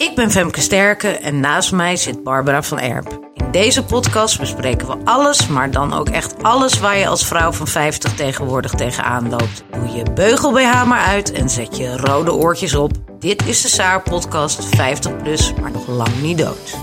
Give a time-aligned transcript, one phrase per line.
[0.00, 3.30] Ik ben Femke Sterke en naast mij zit Barbara van Erp.
[3.34, 7.52] In deze podcast bespreken we alles, maar dan ook echt alles waar je als vrouw
[7.52, 9.64] van 50 tegenwoordig tegenaan loopt.
[9.70, 12.92] Doe je beugel BH maar uit en zet je rode oortjes op.
[13.18, 16.76] Dit is de Saar podcast 50 plus, maar nog lang niet dood.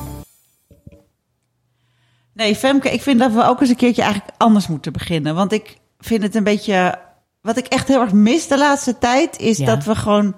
[2.34, 5.36] Nee, Femke, ik vind dat we ook eens een keertje eigenlijk anders moeten beginnen.
[5.36, 7.00] Want ik vind het een beetje...
[7.42, 9.40] Wat ik echt heel erg mis de laatste tijd...
[9.40, 9.66] is Ja.
[9.66, 10.36] dat we gewoon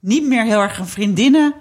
[0.00, 1.54] niet meer heel erg een vriendinnen...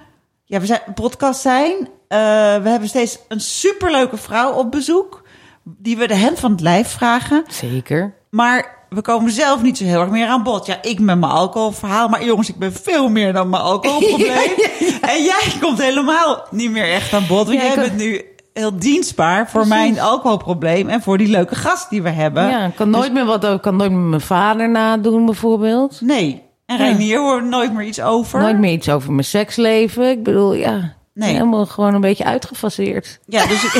[0.53, 1.73] Ja, we zijn een podcast zijn.
[2.07, 2.17] Eh,
[2.63, 5.21] we hebben steeds een superleuke vrouw op bezoek...
[5.63, 7.43] die we de hem van het lijf vragen.
[7.47, 8.13] Zeker.
[8.29, 10.65] Maar we komen zelf niet zo heel erg meer aan bod.
[10.65, 12.07] Ja, ik met mijn alcoholverhaal.
[12.07, 14.51] Maar jongens, ik ben veel meer dan mijn alcoholprobleem.
[15.01, 17.47] En jij komt helemaal niet meer echt aan bod.
[17.47, 20.89] Want Ja, jij bent nu heel dienstbaar voor mijn alcoholprobleem...
[20.89, 22.47] en voor die leuke gast die we hebben.
[22.47, 26.01] Ja, ik kan nooit meer wat, kan nooit meer mijn vader nadoen bijvoorbeeld.
[26.01, 26.42] Nee.
[26.65, 28.39] En Reinier hoort nooit meer iets over.
[28.39, 30.09] Nooit meer iets over mijn seksleven.
[30.09, 31.33] Ik bedoel, ja, Nee.
[31.33, 33.19] helemaal gewoon een beetje uitgefaseerd.
[33.25, 33.61] Ja, dus,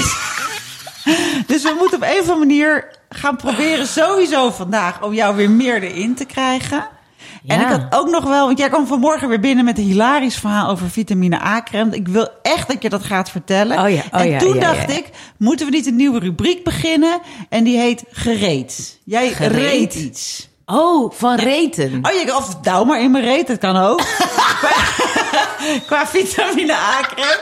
[1.48, 5.02] dus we moeten op een of andere manier gaan proberen sowieso vandaag...
[5.02, 6.88] om jou weer meer erin te krijgen.
[7.48, 10.36] En ik had ook nog wel, want jij kwam vanmorgen weer binnen met een hilarisch
[10.38, 11.96] verhaal over vitamine A-crème.
[11.96, 13.80] Ik wil echt dat je dat gaat vertellen.
[13.80, 17.20] Oh ja, oh en ja, toen dacht ik, moeten we niet een nieuwe rubriek beginnen?
[17.50, 19.00] En die heet Gereed.
[19.06, 19.62] Jij Gereed?
[19.62, 20.50] reed iets.
[20.76, 22.00] Oh, van reten.
[22.02, 24.02] Oh, je, of douw maar in mijn reet, dat kan ook.
[25.88, 27.40] qua, vitamine A-crème.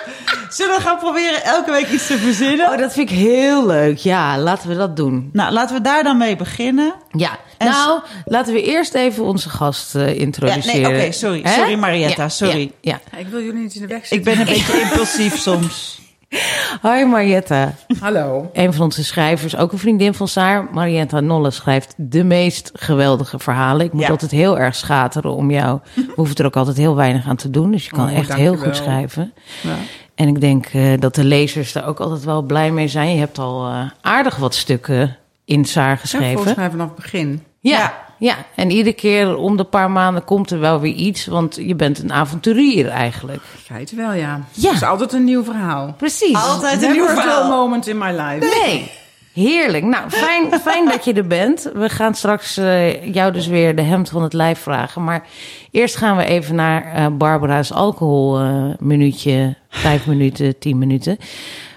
[0.50, 2.72] Zullen we gaan proberen elke week iets te verzinnen?
[2.72, 3.98] Oh, dat vind ik heel leuk.
[3.98, 5.30] Ja, laten we dat doen.
[5.34, 6.94] Nou, laten we daar dan mee beginnen.
[7.12, 10.92] Ja, En nou, laten we eerst even onze gast eh, Ja, introduceren.
[10.92, 11.42] nee, oké, sorry.
[11.48, 12.72] Sorry, Marietta, Ja, sorry.
[12.82, 14.18] Ja, Ik wil jullie niet in de weg zitten.
[14.18, 16.00] Ik ben een beetje impulsief soms.
[16.32, 16.40] Ja.
[16.90, 17.74] Hoi Marietta.
[18.00, 18.50] Hallo.
[18.54, 23.40] Een van onze schrijvers, ook een vriendin van Saar, Marietta Nolle, schrijft de meest geweldige
[23.40, 23.86] verhalen.
[23.86, 24.10] Ik moet Ja.
[24.10, 25.80] altijd heel erg schateren om jou.
[25.96, 28.34] We hoeven er ook altijd heel weinig aan te doen, dus je kan Oh, echt
[28.34, 29.34] heel goed schrijven.
[29.64, 29.76] Ja.
[30.16, 33.14] En ik denk eh, dat de lezers daar ook altijd wel blij mee zijn.
[33.14, 36.34] Je hebt al eh, aardig wat stukken in Saar Ja, geschreven.
[36.34, 37.44] volgens mij vanaf het begin.
[37.60, 37.94] Ja, Ja.
[38.22, 41.76] Ja, en iedere keer om de paar maanden komt er wel weer iets, want je
[41.76, 43.42] bent een avonturier eigenlijk.
[43.64, 44.46] Feit wel, ja.
[44.52, 44.68] Ja.
[44.68, 45.94] Het is altijd een nieuw verhaal.
[45.98, 46.36] Precies.
[46.36, 47.50] Altijd een nieuw verhaal.
[47.50, 48.60] moment in my life.
[48.64, 48.92] Nee.
[49.34, 49.84] Heerlijk.
[49.84, 51.70] Nou, fijn, fijn dat je er bent.
[51.74, 55.04] We gaan straks eh, jou dus weer de hemd van het lijf vragen.
[55.04, 55.28] Maar
[55.72, 59.56] eerst gaan we even naar eh, Barbara's alcoholminuutje.
[59.70, 61.18] vijf minuten, tien minuten.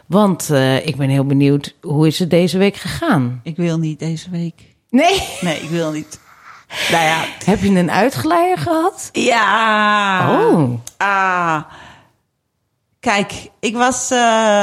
[0.07, 3.41] Want eh, ik ben heel benieuwd, hoe is het deze week gegaan?
[3.43, 4.63] Ik wil niet deze week.
[4.91, 5.23] Nee.
[5.41, 6.23] Nee, ik wil niet.
[6.91, 7.25] Nou ja.
[7.45, 9.09] Heb je een uitgeleider gehad?
[9.13, 10.41] Ja.
[10.41, 10.79] Oh.
[10.97, 11.63] Ah.
[13.01, 14.19] Kijk, ik was eh,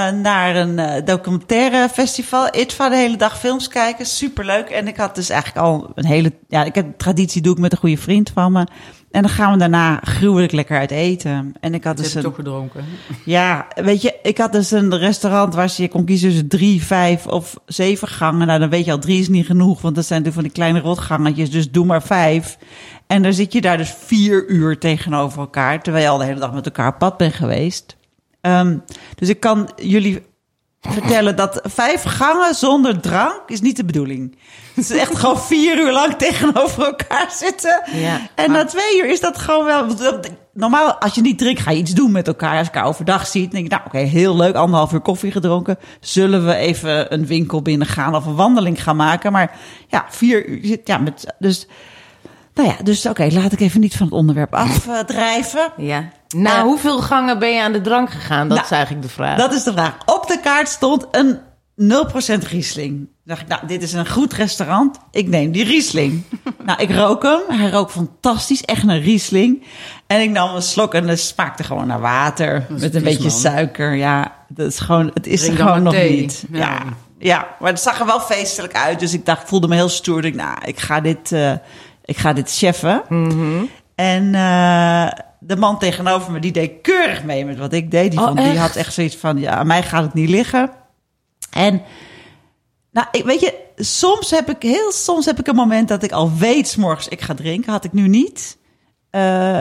[0.10, 2.56] naar een eh, documentaire festival.
[2.56, 4.06] ITVA de hele dag films kijken.
[4.06, 4.70] Superleuk.
[4.70, 6.34] En ik had dus eigenlijk al een hele...
[6.48, 8.68] Ja, ik heb traditie doe ik met een goede vriend van me.
[9.12, 11.54] En dan gaan we daarna gruwelijk lekker uit eten.
[11.60, 12.22] En ik had dus een...
[12.22, 12.86] toch gedronken.
[13.26, 17.28] Ja, weet je, ik had dus een restaurant waar je kon kiezen tussen drie, vijf
[17.28, 18.48] of zeven gangen.
[18.48, 20.64] Nou, dan weet je al, drie is niet genoeg, want dat zijn natuurlijk van die
[20.64, 21.52] kleine rotgangetjes.
[21.52, 22.58] Dus doe maar vijf.
[23.08, 26.40] En dan zit je daar dus vier uur tegenover elkaar, terwijl je al de hele
[26.40, 27.98] dag met elkaar op pad bent geweest.
[28.42, 28.78] Ehm,
[29.16, 30.22] dus ik kan jullie
[30.90, 34.38] vertellen dat vijf gangen zonder drank is niet de bedoeling.
[34.74, 37.84] Het is echt gewoon vier uur lang tegenover elkaar zitten.
[37.94, 38.30] Ja.
[38.36, 39.88] En na twee uur is dat gewoon wel...
[40.54, 42.58] Normaal, als je niet drinkt, ga je iets doen met elkaar.
[42.58, 44.56] Als je elkaar overdag ziet, denk je, nou oké, heel leuk.
[44.56, 45.78] Anderhalf uur koffie gedronken.
[46.00, 49.32] Zullen we even een winkel binnen gaan of een wandeling gaan maken?
[49.32, 50.88] Maar ja, vier uur zit...
[50.88, 51.68] Ja, met, dus...
[52.54, 55.72] Nou ja, dus oké, laat ik even niet van het onderwerp afdrijven.
[55.78, 56.10] Ja.
[56.36, 58.48] Nou, Eh, hoeveel gangen ben je aan de drank gegaan?
[58.48, 59.38] Dat Nou, is eigenlijk de vraag.
[59.38, 59.98] Dat is de vraag.
[60.06, 61.40] Op de kaart stond een
[61.76, 62.90] 0% Riesling.
[62.98, 64.98] Toen dacht ik, nou, dit is een goed restaurant.
[65.12, 66.24] Ik neem die Riesling.
[66.66, 67.40] nou, ik rook hem.
[67.48, 68.62] Hij rook fantastisch.
[68.62, 69.64] Echt een Riesling.
[70.08, 72.66] En ik nam een slok en het smaakte gewoon naar water.
[72.70, 73.32] Met een beetje man.
[73.40, 73.94] suiker.
[73.96, 76.20] Ja, dat is gewoon, het is Drink er dan gewoon nog thee.
[76.20, 76.44] niet.
[76.52, 76.60] Ja.
[76.60, 76.80] Ja.
[77.18, 77.48] ja.
[77.60, 79.00] maar het zag er wel feestelijk uit.
[79.00, 80.26] Dus ik dacht, voelde me heel stoer.
[80.26, 81.54] Ik dacht, nou, ik ga dit, eh,
[82.06, 83.04] ik ga dit cheffen.
[83.96, 88.12] En eh, de man tegenover me, die deed keurig mee met wat ik deed.
[88.12, 90.70] Die, Oh, vond, die had echt zoiets van, ja, aan mij gaat het niet liggen.
[91.52, 91.82] En,
[92.92, 96.12] nou, ik, weet je, soms heb ik, heel soms heb ik een moment dat ik
[96.12, 97.72] al weet, 's morgens ik ga drinken.
[97.72, 98.58] Had ik nu niet.
[99.10, 99.60] Eh,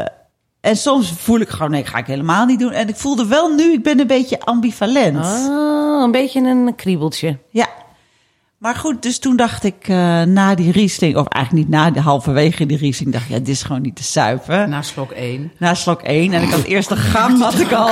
[0.61, 2.73] En soms voel ik gewoon, nee, ga ik helemaal niet doen.
[2.73, 5.25] En ik voelde wel nu, ik ben een beetje ambivalent.
[5.49, 7.39] Oh, een beetje een kriebeltje.
[7.51, 7.69] Ja.
[8.61, 12.01] Maar goed, dus toen dacht ik eh, na die Riesling, of eigenlijk niet na, de
[12.01, 14.71] halverwege die Riesling, dacht ik, ja, dit is gewoon niet te suipen.
[14.71, 15.53] Na slok 1.
[15.59, 16.33] Na slok 1.
[16.33, 17.91] En ik had eerste gang had ik al.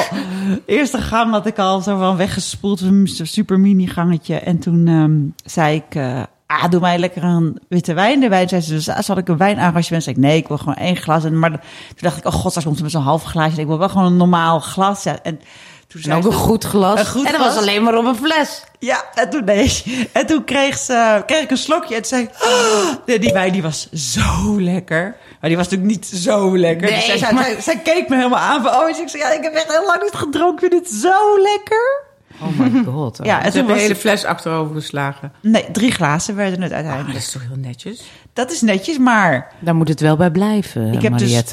[0.67, 2.81] Eerste gang had ik al zo van weggespoeld.
[2.81, 4.35] Een super mini gangetje.
[4.35, 5.95] En toen ehm, zei ik.
[5.95, 8.49] eh, ah, doe mij lekker een witte wijn erbij.
[8.49, 10.03] Zei ze, dus ah, zal ik een wijnarrangement?
[10.03, 11.25] Zei ik, nee, ik wil gewoon één glas.
[11.25, 11.61] En, maar toen
[11.97, 13.61] dacht ik, oh god, straks komt ze met zo'n half glaasje.
[13.61, 15.03] Ik wil wel gewoon een normaal glas.
[15.03, 15.41] Ja, en
[15.89, 16.99] toen En ook een goed glas.
[17.01, 17.55] Een goed en dat glas.
[17.55, 18.63] was alleen maar op een fles.
[18.79, 19.83] ja, en toen, nee.
[20.13, 23.63] en toen kreeg, ze, kreeg ik een slokje en zei "Oh, nee, die wijn die
[23.63, 25.17] was zo lekker.
[25.41, 26.87] Maar die was natuurlijk niet zo lekker.
[26.87, 29.09] dus Nee, zij, zij, maar- zij, zij keek me helemaal aan van, oh, dus ik
[29.09, 30.65] zei, ja, ik heb echt heel lang niet gedronken.
[30.67, 32.07] Ik vind dit zo lekker.
[32.43, 33.19] Oh my god.
[33.23, 35.33] Ja, en toen hebben de was hele fles achterover geslagen.
[35.41, 37.15] Nee, drie glazen werden het Ah, uiteindelijk.
[37.15, 38.03] dat is toch heel netjes?
[38.33, 39.53] Dat is netjes, maar...
[39.59, 41.51] Daar moet het wel bij blijven, Ik heb dus-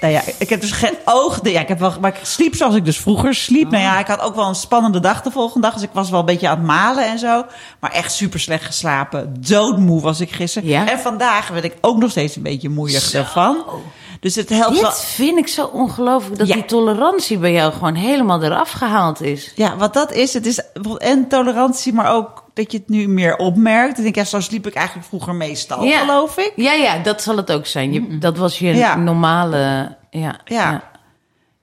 [0.00, 1.40] nou ja, ik heb dus geen oog.
[1.42, 3.70] Ja, ik heb wel, maar ik sliep zoals ik dus vroeger sliep.
[3.70, 5.74] Nou ja, ik had ook wel een spannende dag de volgende dag.
[5.76, 7.44] Dus ik was wel een beetje aan het malen en zo.
[7.80, 9.34] Maar echt super slecht geslapen.
[9.40, 10.68] Doodmoe was ik gisteren.
[10.68, 10.90] Ja?
[10.90, 13.64] En vandaag werd ik ook nog steeds een beetje moeier ervan.
[14.20, 14.90] Dus het helpt wel.
[14.90, 16.54] Dit vind ik zo ongelooflijk dat Ja.
[16.54, 19.52] die tolerantie bij jou gewoon helemaal eraf gehaald is.
[19.54, 20.60] Ja, wat dat is, het is
[20.98, 23.96] en tolerantie, maar ook dat je het nu meer opmerkt.
[23.98, 25.98] Ik denk, ja, zo sliep ik eigenlijk vroeger meestal, Ja.
[25.98, 26.52] geloof ik.
[26.56, 27.92] Ja, ja, dat zal het ook zijn.
[27.92, 28.96] Je, dat was je Ja.
[28.96, 29.96] normale...
[30.10, 30.82] Ja, Ja.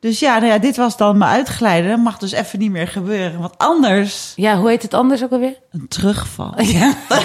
[0.05, 1.89] Dus ja, nou ja, dit was dan mijn uitglijden.
[1.89, 3.39] Dat mag dus even niet meer gebeuren.
[3.39, 5.59] Want anders Ja, hoe heet het anders ook alweer?
[5.71, 6.53] een terugval.
[6.61, 6.93] Ja.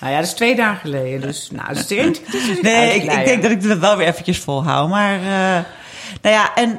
[0.00, 1.20] Nou ja, dat is twee dagen geleden.
[1.20, 4.38] Dus nou, dat is het is Nee, ik, denk dat ik het wel weer eventjes
[4.38, 4.88] volhoud.
[4.88, 5.64] Maar eh,
[6.22, 6.78] nou ja, en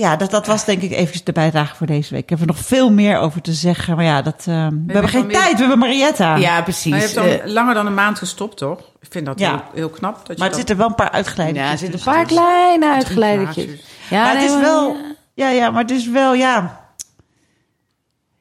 [0.00, 2.22] ja, dat, dat was denk ik eventjes de bijdrage voor deze week.
[2.22, 3.96] Ik heb er nog veel meer over te zeggen.
[3.96, 5.52] Maar ja, dat, eh, we hebben geen weer- tijd.
[5.52, 6.36] We hebben Marietta.
[6.36, 6.90] ja, precies.
[6.90, 8.78] Maar je hebt dan Eh, langer dan een maand gestopt, toch?
[9.00, 9.50] Ik vind dat Ja.
[9.50, 10.14] heel, heel knap.
[10.16, 10.56] Dat je Maar er dat...
[10.56, 11.62] zitten wel een paar uitgeleiden.
[11.62, 13.66] ja, er zitten een paar kleine glaasjes.
[14.10, 14.96] Ja, maar het is wel...
[15.34, 16.80] Ja, ja, maar het is wel, ja...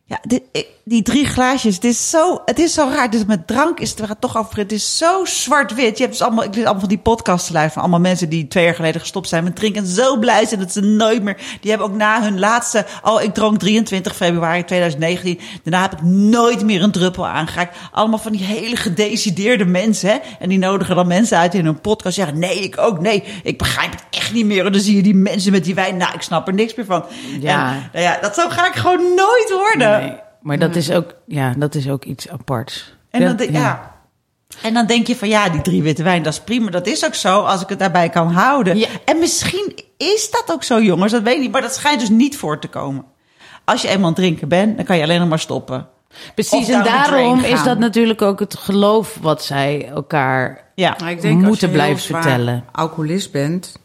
[0.09, 0.41] Ja, dit,
[0.83, 3.09] die drie glaasjes, het is zo, het is zo raar.
[3.09, 5.97] Dus met drank is het, we gaan het toch over, het is zo zwart-wit.
[5.97, 8.47] Je hebt dus allemaal, ik lees allemaal van die podcasts luisteren van allemaal mensen die
[8.47, 11.37] twee jaar geleden gestopt zijn met drinken en zo blij zijn dat ze nooit meer,
[11.61, 16.01] die hebben ook na hun laatste, oh ik dronk 23 februari 2019, daarna heb ik
[16.05, 17.77] nooit meer een druppel aangeraakt.
[17.91, 20.17] Allemaal van die hele gedecideerde mensen, hè.
[20.39, 23.57] En die nodigen dan mensen uit in hun podcast, zeggen nee, ik ook, nee, ik
[23.57, 24.65] begrijp het echt niet meer.
[24.65, 26.85] En dan zie je die mensen met die wijn, nou, ik snap er niks meer
[26.85, 27.05] van.
[27.39, 27.69] Ja.
[27.69, 29.96] En, nou ja, dat zo ga ik gewoon nooit worden.
[29.99, 32.95] Nee, maar dat is, ook, ja, dat is ook iets aparts.
[33.09, 33.95] En dan, denk- ja.
[34.63, 36.69] en dan denk je van ja, die drie witte wijn, dat is prima.
[36.69, 38.77] Dat is ook zo, als ik het daarbij kan houden.
[38.77, 38.87] Ja.
[39.05, 41.11] En misschien is dat ook zo, jongens.
[41.11, 41.51] Dat weet ik niet.
[41.51, 43.05] Maar dat schijnt dus niet voor te komen.
[43.65, 45.87] Als je eenmaal aan het drinken bent, dan kan je alleen nog maar stoppen.
[46.33, 50.89] Precies, en daarom is dat natuurlijk ook het geloof wat zij elkaar Ja.
[51.05, 52.63] Als moeten je blijven vertellen.
[52.71, 53.79] alcoholist bent,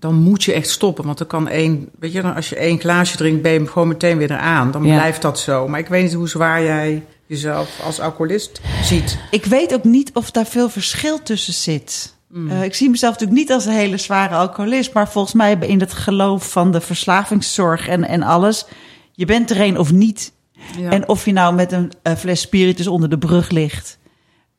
[0.00, 1.04] dan moet je echt stoppen.
[1.04, 3.88] Want er kan één, weet je, dan als je één glaasje drinkt, ben je gewoon
[3.88, 4.70] meteen weer eraan.
[4.70, 4.94] Dan Ja.
[4.94, 5.68] blijft dat zo.
[5.68, 9.18] Maar ik weet niet hoe zwaar jij jezelf als alcoholist ziet.
[9.30, 12.14] Ik weet ook niet of daar veel verschil tussen zit.
[12.28, 12.50] Mm.
[12.50, 14.92] Eh, ik zie mezelf natuurlijk niet als een hele zware alcoholist.
[14.92, 18.66] Maar volgens mij in het geloof van de verslavingszorg en, en alles.
[19.12, 20.32] Je bent er een of niet.
[20.78, 23.98] Ja, En of je nou met een eh, fles spiritus onder de brug ligt.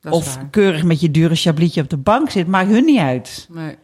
[0.09, 0.47] of waar.
[0.49, 3.47] keurig met je dure chablietje op de bank zit, maakt hun niet uit.
[3.51, 3.75] Nee.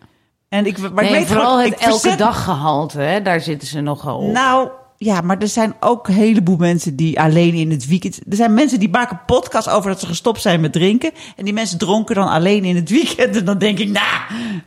[0.50, 3.21] En ik, maar Nee, ik weet vooral gewoon, het ik elke verzet- dag gehalte, hè,
[3.21, 4.31] daar zitten ze nogal op.
[4.31, 8.19] Nou, ja, maar er zijn ook een heleboel mensen die alleen in het weekend.
[8.30, 11.12] Er zijn mensen die maken podcasts over dat ze gestopt zijn met drinken.
[11.36, 13.36] En die mensen dronken dan alleen in het weekend.
[13.36, 14.07] En dan denk ik, nou,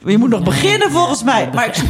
[0.05, 1.49] je moet nog beginnen volgens mij.
[1.55, 1.83] Maar, ik-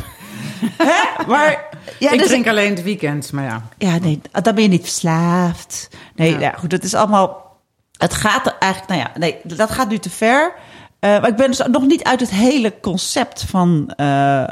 [0.76, 1.24] hè?
[1.26, 3.62] maar ja, ik dus- drink alleen het weekend, maar ja.
[3.78, 5.88] Ja, nee, dan ben je niet verslaafd.
[6.14, 6.38] Nee, Ja.
[6.38, 6.54] ja.
[6.58, 7.48] goed, dat is allemaal...
[7.96, 8.92] Het gaat er eigenlijk...
[8.92, 10.52] Nou ja, nee, dat gaat nu te ver.
[11.00, 14.44] Eh, maar ik ben dus nog niet uit het hele concept van eh,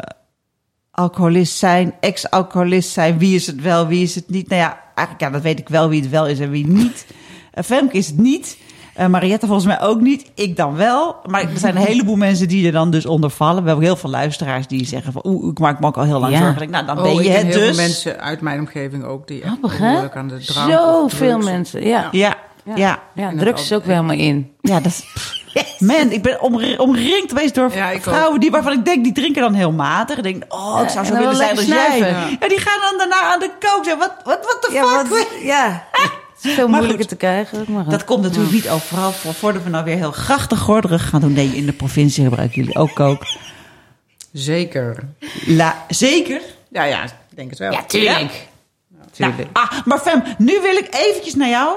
[0.91, 3.19] alcoholist zijn, ex-alcoholist zijn.
[3.19, 4.49] Wie is het wel, wie is het niet?
[4.49, 7.07] Nou ja, eigenlijk, ja, dat weet ik wel wie het wel is en wie niet.
[7.53, 8.59] Eh, Femke is het niet.
[8.95, 10.31] Eh Mariette volgens mij ook niet.
[10.35, 11.17] Ik dan wel.
[11.27, 13.63] Maar er zijn een heleboel mensen die er dan dus onder vallen.
[13.63, 15.23] We hebben heel veel luisteraars die zeggen van...
[15.27, 16.39] Oeh, ik maak me ook al heel lang Ja.
[16.41, 16.71] zorgen.
[16.71, 17.77] Nou, dan Oh, ben je het heel dus.
[17.77, 19.61] veel mensen uit mijn omgeving ook die echt hè?
[19.61, 20.75] behoorlijk aan de drank of
[21.11, 22.09] Zoveel drugs- mensen, ja.
[22.13, 22.77] Ja, ja.
[22.77, 22.99] ja.
[23.15, 24.51] Ja, drugs is ook wel helemaal in.
[24.61, 25.03] Ja, dat is...
[25.79, 29.43] Man, ik ben omri- omringd geweest door Ja, vrouwen die, waarvan ik denk, die drinken
[29.43, 30.17] dan heel matig.
[30.17, 31.99] Ik denk, oh, ik zou zo willen zijn als jij.
[32.41, 32.49] Ja.
[32.49, 33.85] die gaan dan daarna aan de kook.
[33.85, 35.07] Wat, wat, wat de Ja, fuck?
[35.09, 35.85] wat, ja.
[35.93, 37.09] Het is veel Maar moeilijker goed.
[37.09, 37.65] te krijgen.
[37.69, 39.35] Maar Dat komt natuurlijk niet overal voor.
[39.35, 41.33] Voordat we nou weer heel grachtig gorderig gaan doen.
[41.33, 43.23] Nee, in de provincie gebruiken jullie ook kook.
[44.33, 44.97] Zeker.
[45.47, 46.41] La, zeker.
[46.69, 47.73] Ja, ja, ik denk het wel.
[47.73, 48.47] Ja, tuurlijk.
[49.17, 51.77] Nou, ah, maar Fem, nu wil ik eventjes naar jou.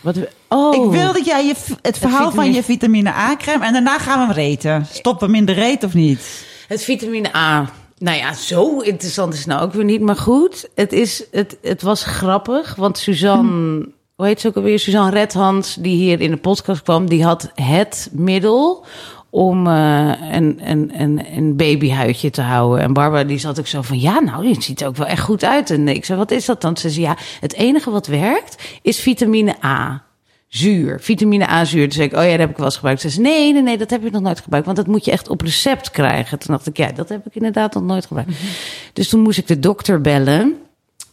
[0.00, 0.16] Wat,
[0.48, 0.74] oh.
[0.74, 3.64] Ik wil dat jij je, het verhaal van je vitamine A-crème...
[3.64, 4.86] en daarna gaan we hem reten.
[4.92, 6.44] Stoppen hem in de reet of niet?
[6.68, 7.70] Het vitamine A.
[7.98, 10.00] Nou ja, zo interessant is het nou ook weer niet.
[10.00, 12.74] Maar goed, het, is, het, het was grappig.
[12.74, 14.78] Want Suzanne, hoe heet ze ook alweer?
[14.78, 18.84] Suzanne Redhans, die hier in de podcast kwam, die had het middel
[19.30, 22.80] om eh, een, een, een, een babyhuidje te houden.
[22.80, 25.22] En Barbara die zat ook zo van, ja, nou, dit ziet er ook wel echt
[25.22, 25.70] goed uit.
[25.70, 26.76] En ik zei, wat is dat dan?
[26.76, 30.02] Ze zei, ja, het enige wat werkt is vitamine A.
[30.48, 31.82] Zuur, vitamine A zuur.
[31.82, 33.00] Toen zei ik, oh ja, dat heb ik wel eens gebruikt.
[33.00, 34.66] Ze zei, nee, nee, nee, dat heb ik nog nooit gebruikt.
[34.66, 36.38] Want dat moet je echt op recept krijgen.
[36.38, 38.32] Toen dacht ik, ja, dat heb ik inderdaad nog nooit gebruikt.
[38.92, 40.56] Dus toen moest ik de dokter bellen.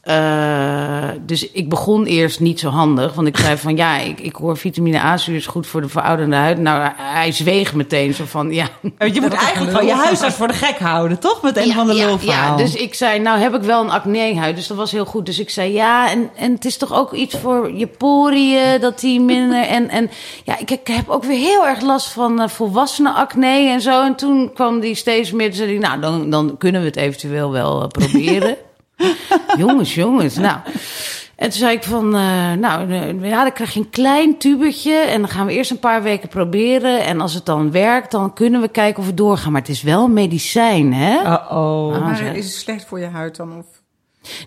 [0.09, 3.13] Uh, dus ik begon eerst niet zo handig.
[3.13, 6.35] Want ik zei van ja, ik, ik hoor vitamine A-zuur is goed voor de verouderde
[6.35, 6.57] huid.
[6.57, 8.67] Nou, hij zweeg meteen zo van ja.
[8.81, 11.41] Je moet eigenlijk gewoon je huisarts voor de gek houden, toch?
[11.41, 12.57] Met een ja, van de ja, lulverhaal.
[12.57, 14.55] ja, dus ik zei, nou heb ik wel een acne-huid.
[14.55, 15.25] Dus dat was heel goed.
[15.25, 18.99] Dus ik zei ja, en, en het is toch ook iets voor je poriën, dat
[18.99, 19.63] die minder.
[19.63, 20.09] En, en
[20.43, 24.03] ja, ik, ik heb ook weer heel erg last van uh, volwassenen acne en zo.
[24.03, 25.53] En toen kwam die steeds meer.
[25.53, 28.57] Zei die, nou, dan, dan kunnen we het eventueel wel uh, proberen.
[29.57, 30.35] jongens, jongens.
[30.35, 30.57] Nou.
[31.35, 32.93] En toen zei ik van, uh, nou,
[33.27, 36.29] ja, dan krijg je een klein tubetje en dan gaan we eerst een paar weken
[36.29, 37.03] proberen.
[37.05, 39.51] En als het dan werkt, dan kunnen we kijken of we doorgaan.
[39.51, 41.13] Maar het is wel medicijn, hè?
[41.21, 41.93] Uh-oh.
[41.95, 43.57] Ah, Maar is het slecht voor je huid dan?
[43.57, 43.65] Of?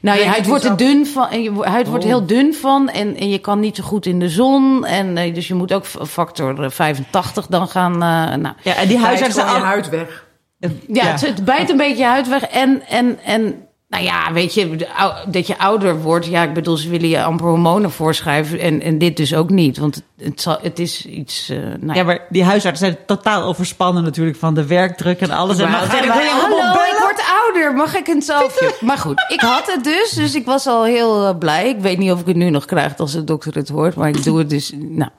[0.00, 1.28] Nou, je huid wordt er dun van.
[1.28, 2.10] En je huid wordt Oh.
[2.10, 2.88] heel dun van.
[2.88, 4.86] En, en je kan niet zo goed in de zon.
[4.86, 7.92] En eh, dus je moet ook factor eh, 85 dan gaan.
[7.92, 9.44] eh, nou, Ja, en die huisartsen...
[9.44, 10.26] je huid weg.
[10.86, 12.42] ja, Het, het bijt een beetje je huid weg.
[12.42, 14.86] En, en, en nou ja, weet je,
[15.28, 16.26] dat je ouder wordt.
[16.26, 18.58] Ja, ik bedoel, ze willen je amper hormonen voorschrijven.
[18.58, 19.78] En, en dit dus ook niet.
[19.78, 21.48] Want het, het, zal, het is iets.
[21.48, 25.58] eh nou, Ja, maar die huisartsen zijn totaal overspannen natuurlijk van de werkdruk en alles.
[25.58, 27.74] En wij, allemaal Hallo, ik word ouder.
[27.74, 28.68] Mag ik een selfie?
[28.88, 30.10] Maar goed, ik had het dus.
[30.10, 31.68] Dus ik was al heel eh, blij.
[31.68, 33.94] Ik weet niet of ik het nu nog krijg als de dokter het hoort.
[33.94, 34.72] Maar ik doe het dus.
[34.76, 35.10] Nou.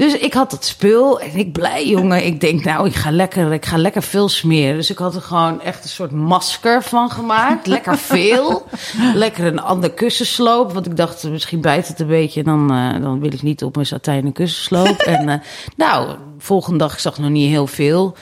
[0.00, 2.26] Dus ik had dat spul en ik blij, jongen.
[2.26, 4.76] Ik denk, nou, ik ga lekker, ik ga lekker veel smeren.
[4.76, 7.66] Dus ik had er gewoon echt een soort masker van gemaakt.
[7.66, 8.66] Lekker veel.
[9.14, 10.72] Lekker een ander kussensloop.
[10.72, 12.42] Want ik dacht, misschien bijt het een beetje.
[12.42, 14.98] Dan, eh, dan wil ik niet op mijn satijnen kussensloop.
[14.98, 15.38] en eh,
[15.76, 18.16] nou, volgende dag, ik zag nog niet heel veel.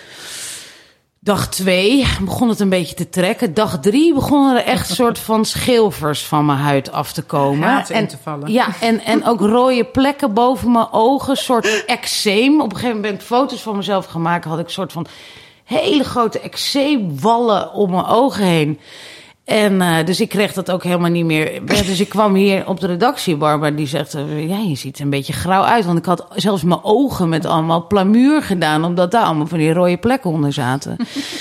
[1.20, 3.54] Dag twee begon het een beetje te trekken.
[3.54, 7.68] Dag drie begonnen er echt soort van schilfers van mijn huid af te komen.
[7.68, 8.52] Gaten in en, te vallen.
[8.52, 11.36] Ja, en, en ook rode plekken boven mijn ogen.
[11.36, 12.60] soort eczeem.
[12.60, 14.44] Op een gegeven moment ben ik foto's van mezelf gemaakt.
[14.44, 15.06] Had ik een soort van
[15.64, 18.80] hele grote eczeemwallen om mijn ogen heen.
[19.48, 21.66] En eh, dus ik kreeg dat ook helemaal niet meer.
[21.66, 24.14] Dus ik kwam hier op de redactie, Barbara, die zegt...
[24.14, 25.84] eh, ja, je ziet er een beetje grauw uit.
[25.84, 28.84] Want ik had zelfs mijn ogen met allemaal plamuur gedaan...
[28.84, 30.96] omdat daar allemaal van die rode plekken onder zaten.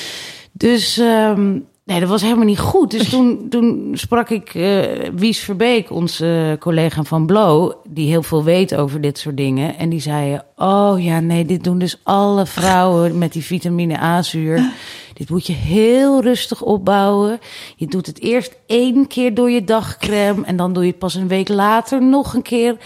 [0.52, 1.52] dus ehm,
[1.84, 2.92] nee, dat was helemaal niet goed.
[2.92, 7.74] Dus toen, toen sprak ik eh, Wies Verbeek, onze collega van Blow...
[7.90, 9.78] die heel veel weet over dit soort dingen.
[9.78, 14.72] En die zei, oh ja, nee, dit doen dus alle vrouwen met die vitamine A-zuur...
[15.18, 17.40] Dit moet je heel rustig opbouwen.
[17.76, 21.16] Je doet het eerst één keer door je dagcreme en dan doe je het pas
[21.16, 22.78] een week later nog een keer.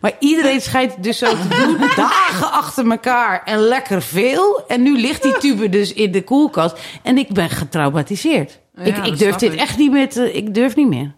[0.00, 4.64] Maar iedereen schijnt het dus zo te doen, dagen achter elkaar en lekker veel.
[4.66, 8.60] En nu ligt die tube dus in de koelkast en ik ben getraumatiseerd.
[8.84, 9.58] Ja, ik, ik durf dit ik.
[9.58, 11.14] echt niet meer te, ik durf niet meer.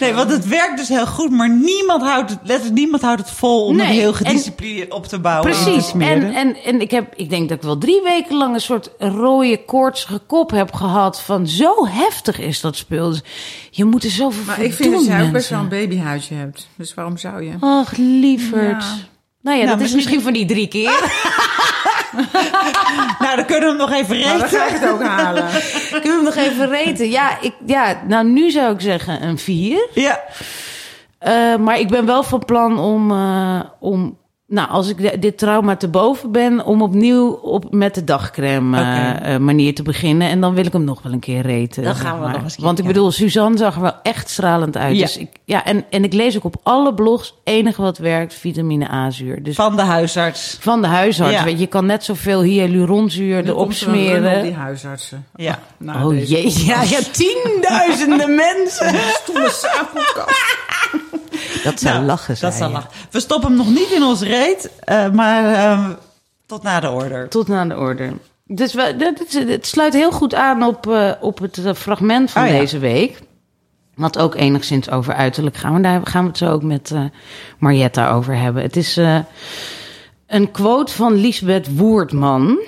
[0.00, 3.30] Nee, want het werkt dus heel goed, maar niemand houdt het, letterlijk niemand houdt het
[3.30, 5.52] vol om Nee, het heel gedisciplineerd op te bouwen.
[5.52, 5.92] te Precies.
[5.98, 8.90] En, en, en ik, heb, ik denk dat ik wel drie weken lang een soort
[8.98, 11.20] rode koortsige kop heb gehad.
[11.20, 13.08] Van zo heftig is dat spul.
[13.10, 13.22] Dus
[13.70, 15.68] je moet er zoveel Maar voor ik vind doen, dat jij ook best wel een
[15.68, 16.68] babyhuidje hebt.
[16.76, 17.52] Dus waarom zou je?
[17.60, 18.82] Ach, lieverd.
[18.82, 18.96] Ja.
[19.42, 21.10] Nou ja, Nou, dat is misschien- misschien van die drie keer.
[23.18, 24.58] Nou, dan kunnen we hem nog even Nou, dan reten.
[24.58, 25.44] ga ik het ook halen.
[25.90, 27.10] Kunnen we hem nog even reten?
[27.10, 29.88] Ja, ik, ja, nou nu zou ik zeggen een vier.
[29.94, 30.20] Ja,
[31.18, 34.18] Eh, maar ik ben wel van plan om, eh, om
[34.54, 38.78] nou, als ik de- dit trauma te boven ben, om opnieuw op, met de dagcreme
[38.80, 40.28] eh, eh, manier te beginnen.
[40.28, 41.82] En dan wil ik hem nog wel een keer reten.
[41.82, 42.32] Dan gaan we maar.
[42.32, 44.96] nog eens Want ik bedoel, Suzanne zag er wel echt stralend uit.
[44.96, 45.02] Ja.
[45.02, 48.90] Dus ik, ja, en, en ik lees ook op alle blogs, enige wat werkt, vitamine
[48.90, 49.42] A-zuur.
[49.42, 50.56] Dus van de huisarts.
[50.60, 51.32] van de huisarts.
[51.32, 51.44] Ja.
[51.44, 54.42] Weet je, je kan net zoveel hyaluronzuur Nu erop er smeren.
[54.42, 55.26] die huisartsen.
[55.36, 55.58] Ja.
[55.86, 58.94] Oh deze jee, ja, ja, tienduizenden mensen.
[59.22, 60.62] stomme saapodcast.
[61.64, 62.60] Dat zou Nou, lachen zijn.
[62.60, 62.90] Dat lachen.
[63.10, 65.88] We stoppen hem nog niet in ons reet, eh, maar eh,
[66.46, 67.28] tot na de order.
[67.28, 68.12] Tot na de orde.
[68.46, 69.14] Dus we,
[69.48, 72.58] het sluit heel goed aan op, eh, op het eh, fragment van Oh ja.
[72.58, 73.22] deze week.
[73.94, 75.72] Wat ook enigszins over uiterlijk gaan.
[75.72, 76.94] Maar daar gaan we het zo ook met
[77.58, 78.62] Marietta over hebben.
[78.62, 78.96] Het is
[80.26, 82.58] een quote van Lisbeth Woerdman.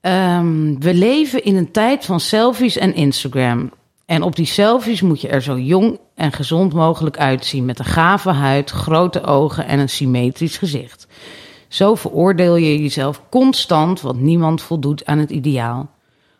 [0.00, 3.70] Ehm, we leven in een tijd van selfies en Instagram.
[4.06, 7.64] En op die selfies moet je er zo jong en gezond mogelijk uitzien.
[7.64, 11.06] Met een gave huid, grote ogen en een symmetrisch gezicht.
[11.68, 15.90] Zo veroordeel je jezelf constant, want niemand voldoet aan het ideaal.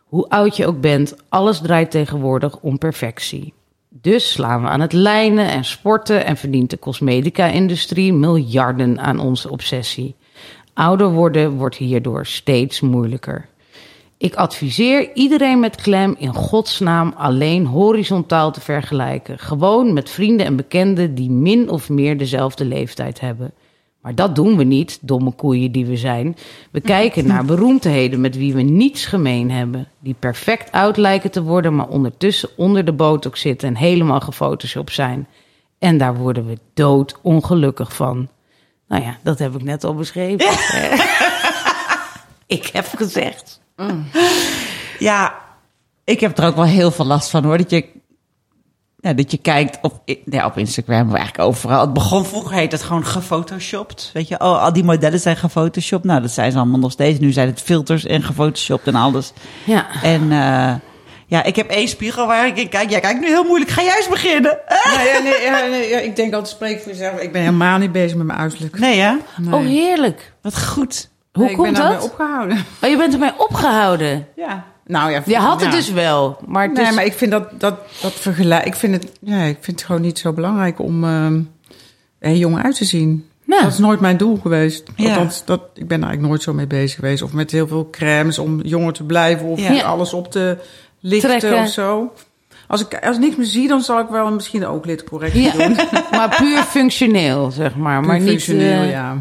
[0.04, 3.52] Hoe oud je ook bent, alles draait tegenwoordig om perfectie.
[3.88, 9.50] Dus slaan we aan het lijnen en sporten en verdient de cosmetica-industrie miljarden aan onze
[9.50, 10.14] obsessie.
[10.74, 13.48] Ouder worden wordt hierdoor steeds moeilijker.
[14.18, 19.38] Ik adviseer iedereen met klem in godsnaam alleen horizontaal te vergelijken.
[19.38, 23.52] Gewoon met vrienden en bekenden die min of meer dezelfde leeftijd hebben.
[24.00, 26.36] Maar dat doen we niet, domme koeien die we zijn.
[26.70, 29.88] We kijken naar beroemdheden met wie we niets gemeen hebben.
[30.00, 34.92] Die perfect oud lijken te worden, maar ondertussen onder de botox zitten en helemaal gefotoshopt
[34.92, 35.28] zijn.
[35.78, 38.28] En daar worden we dood ongelukkig van.
[38.88, 40.46] Nou ja, dat heb ik net al beschreven.
[42.58, 43.64] ik heb gezegd.
[44.98, 45.34] Ja,
[46.04, 47.58] ik heb er ook wel heel veel last van hoor.
[47.58, 47.84] Dat je,
[49.00, 51.80] ja, dat je kijkt op, ja, op Instagram, maar eigenlijk overal.
[51.80, 54.10] Het begon vroeger, heet het gewoon gefotoshopt.
[54.12, 56.04] Weet je, oh, al die modellen zijn gefotoshopt.
[56.04, 57.18] Nou, dat zijn ze allemaal nog steeds.
[57.18, 59.32] Nu zijn het filters en gefotoshopt en alles.
[59.64, 59.86] Ja.
[60.02, 60.74] En uh,
[61.26, 62.90] ja, ik heb één spiegel waar ik in kijk.
[62.90, 63.70] Jij kijkt nu heel moeilijk.
[63.70, 64.58] Ga jij eens beginnen?
[64.96, 67.20] Nee, ja, nee, ja, nee ja, ik denk altijd, spreek voor jezelf.
[67.20, 68.78] Ik ben helemaal niet bezig met mijn uiterlijk.
[68.78, 69.00] Nee?
[69.36, 69.54] Nee.
[69.54, 70.32] Oh, heerlijk.
[70.42, 71.10] Wat goed.
[71.36, 72.06] Hoe Nee, ik komt ben daarmee dat?
[72.10, 72.64] opgehouden.
[72.82, 74.26] Oh, je bent ermee opgehouden.
[74.36, 74.64] Ja.
[74.86, 75.22] Nou ja.
[75.26, 76.94] Je had het dus wel, maar het Nee, is...
[76.94, 78.64] maar ik vind dat, dat, dat vergelijk.
[78.64, 81.40] Ik vind het, ja, ik vind het gewoon niet zo belangrijk om ehm
[82.18, 83.28] er jong uit te zien.
[83.44, 83.62] Nou.
[83.62, 84.82] Dat is nooit mijn doel geweest.
[84.96, 85.08] Ja.
[85.08, 87.22] Althans, dat, ik ben daar eigenlijk nooit zo mee bezig geweest.
[87.22, 89.46] Of met heel veel crèmes om jonger te blijven.
[89.46, 89.82] Of Ja.
[89.82, 90.56] alles op te
[91.00, 91.62] lichten Trekken.
[91.62, 92.12] of zo.
[92.68, 95.52] Als ik, als ik niks meer zie, dan zal ik wel misschien de ooglidcorrectie Ja,
[95.52, 95.76] doen.
[96.10, 98.00] maar puur functioneel, zeg maar.
[98.02, 99.16] maar niet, functioneel, eh, ja.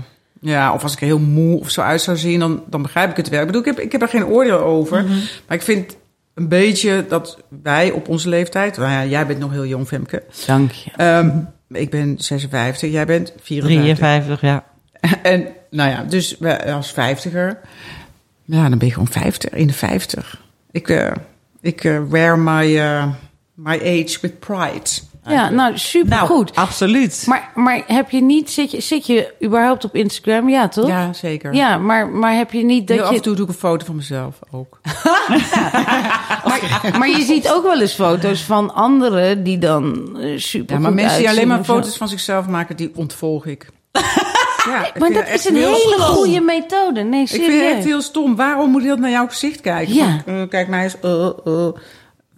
[0.45, 3.09] Ja, of als ik er heel moe of zo uit zou zien, dan, dan begrijp
[3.09, 3.39] ik het wel.
[3.39, 5.03] Ik bedoel, ik heb, ik heb er geen oordeel over.
[5.03, 5.13] Mhm.
[5.47, 5.95] Maar ik vind
[6.33, 8.77] een beetje dat wij op onze leeftijd...
[8.77, 10.23] Nou ja, jij bent nog heel jong, Femke.
[10.45, 10.91] Dank je.
[10.95, 13.97] Ehm, ik ben 56, jij bent 54.
[13.97, 14.63] 53, ja.
[15.31, 17.59] En nou ja, dus als vijftiger...
[18.43, 20.41] Ja, dan ben je gewoon 50, in de 50.
[20.71, 21.11] Ik, eh,
[21.61, 23.07] ik eh, wear my, eh,
[23.53, 24.89] my age with pride.
[25.27, 26.55] Ja, nou, supergoed.
[26.55, 27.23] Nou, absoluut.
[27.28, 30.49] Maar, maar heb je niet, zit je, zit je überhaupt op Instagram?
[30.49, 30.88] Ja, toch?
[30.88, 31.54] Ja, zeker.
[31.54, 33.12] Ja, maar, maar heb je niet dat Heel je...
[33.12, 34.80] af en toe doe ik een foto van mezelf ook.
[36.45, 40.82] Maar, maar je ziet ook wel eens foto's van anderen die dan eh, super Ja,
[40.82, 43.69] maar mensen die alleen maar foto's van zichzelf maken, die ontvolg ik.
[44.69, 47.02] Ja, ik Maar dat is een hele goede methode.
[47.04, 47.47] Nee, Ik serieus.
[47.49, 48.36] vind het echt heel stom.
[48.36, 49.93] Waarom moet je dat naar jouw gezicht kijken?
[49.93, 50.21] Ja.
[50.26, 50.99] Eh, kijk mij eens.
[51.02, 51.67] eh, eh,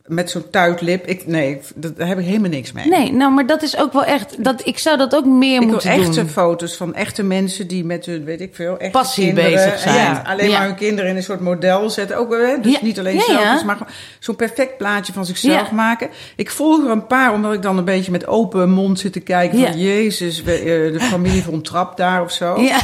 [0.08, 1.06] met zo'n tuitlip.
[1.08, 2.88] Ik, nee, daar heb ik helemaal niks mee.
[2.88, 4.43] Nee, nou, maar dat is ook wel echt...
[4.43, 6.28] Dat, ik zou dat ook meer Ik moeten echte doen.
[6.30, 10.15] foto's van echte mensen die met hun, weet ik veel, echte Passie kinderen, bezig zijn.
[10.15, 10.58] En alleen Ja.
[10.58, 12.17] maar hun kinderen in een soort model zetten.
[12.17, 12.80] Ook, hè, dus Ja.
[12.82, 13.63] niet alleen zelf, ja.
[13.65, 13.78] maar
[14.20, 16.10] zo'n perfect plaatje van zichzelf maken.
[16.36, 19.20] Ik volg er een paar, omdat ik dan een beetje met open mond zit te
[19.20, 22.62] kijken van, jezus, eh, de familie van Trap daar of zo.
[22.62, 22.80] Ja.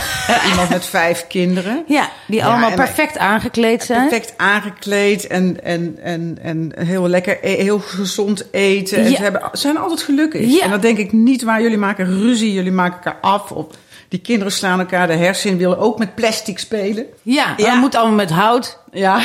[0.50, 1.84] Iemand met vijf kinderen.
[1.88, 4.08] Ja, die allemaal perfect aangekleed zijn.
[4.08, 8.98] Perfect aangekleed en, en, en, en heel lekker, e- heel gezond eten.
[8.98, 9.16] En Ja.
[9.16, 10.52] ze hebben, ze zijn altijd gelukkig.
[10.54, 10.64] Ja.
[10.64, 13.52] En dan denk ik niet waar jullie maken ruzie, jullie maken elkaar af.
[13.52, 13.66] Of
[14.08, 17.06] die kinderen slaan elkaar de hersen, willen ook met plastic spelen.
[17.22, 17.66] Ja, Ja.
[17.72, 18.80] dat moet allemaal met hout.
[18.92, 19.22] Ja.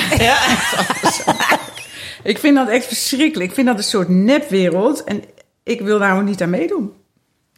[2.22, 3.48] ik vind dat echt verschrikkelijk.
[3.48, 5.04] Ik vind dat een soort nepwereld.
[5.04, 5.22] En
[5.64, 6.92] ik wil daar ook niet aan meedoen.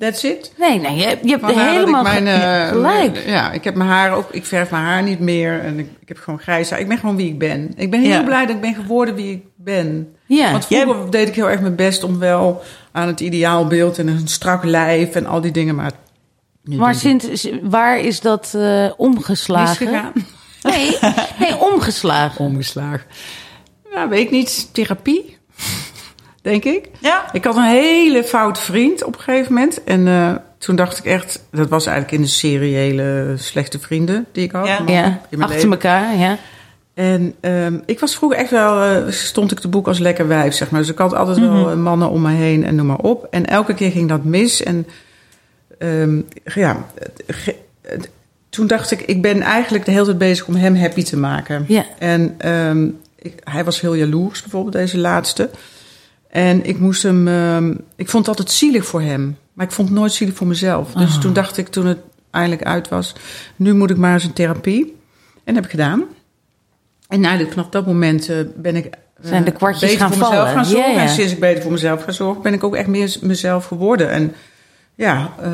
[0.01, 0.53] That's it.
[0.59, 3.23] Nee, nee, je, hebt- je hebt helemaal mijn, eh, gelijk.
[3.27, 4.29] ja, ik heb mijn haar ook.
[4.31, 5.61] Ik verf mijn haar niet meer.
[5.61, 6.81] En ik, ik heb gewoon grijs haar.
[6.81, 7.73] Ik ben gewoon wie ik ben.
[7.77, 8.23] Ik ben heel Ja.
[8.23, 10.15] blij dat ik ben geworden wie ik ben.
[10.27, 10.51] Ja.
[10.53, 14.29] Want vroeger deed ik heel erg mijn best om wel aan het ideaalbeeld en een
[14.29, 15.75] strak lijf en al die dingen.
[15.75, 15.93] Maar
[16.65, 20.13] Maar sinds, waar is dat eh, omgeslagen?
[20.63, 20.97] Nee,
[21.39, 22.45] nee, omgeslagen.
[22.45, 23.07] Omgeslagen.
[23.93, 24.69] Ja, weet ik niet.
[24.73, 25.37] Therapie,
[26.43, 26.89] denk ik.
[26.99, 27.25] Ja.
[27.33, 29.85] Ik had een hele fout vriend op een gegeven moment.
[29.85, 31.43] En eh, toen dacht ik echt...
[31.51, 34.67] Dat was eigenlijk in de seriële slechte vrienden die ik had.
[34.67, 34.83] Ja.
[34.87, 35.71] Ja, in mijn achter leven.
[35.71, 36.39] elkaar, ja.
[36.95, 38.83] En ehm, ik was vroeger echt wel...
[38.83, 40.81] eh, stond ik te boek als lekker wijf, zeg maar.
[40.81, 43.27] Dus ik had altijd wel eh, mannen om me heen en noem maar op.
[43.31, 44.63] En elke keer ging dat mis.
[44.63, 44.87] En
[45.79, 46.87] ehm, ja...
[48.49, 51.65] toen dacht ik, ik ben eigenlijk de hele tijd bezig om hem happy te maken.
[51.69, 51.85] Ja.
[51.99, 55.51] En ehm, ik, hij was heel jaloers, bijvoorbeeld deze laatste.
[56.31, 59.37] En ik moest hem, ehm, ik vond het altijd zielig voor hem.
[59.53, 60.93] Maar ik vond het nooit zielig voor mezelf.
[60.93, 61.21] Dus Oh.
[61.21, 61.99] toen dacht ik, toen het
[62.31, 63.13] eindelijk uit was,
[63.57, 64.85] nu moet ik maar eens een therapie.
[65.45, 66.05] En dat heb ik gedaan.
[67.09, 68.85] En eigenlijk vanaf dat moment eh, ben ik.
[68.85, 68.91] eh,
[69.23, 70.53] Zijn de kwartjes gaan voor mezelf vallen.
[70.55, 70.95] gaan zorgen.
[71.01, 74.11] En sinds ik beter voor mezelf ga zorgen, ben ik ook echt meer mezelf geworden.
[74.11, 74.35] En
[74.95, 75.51] ja, eh,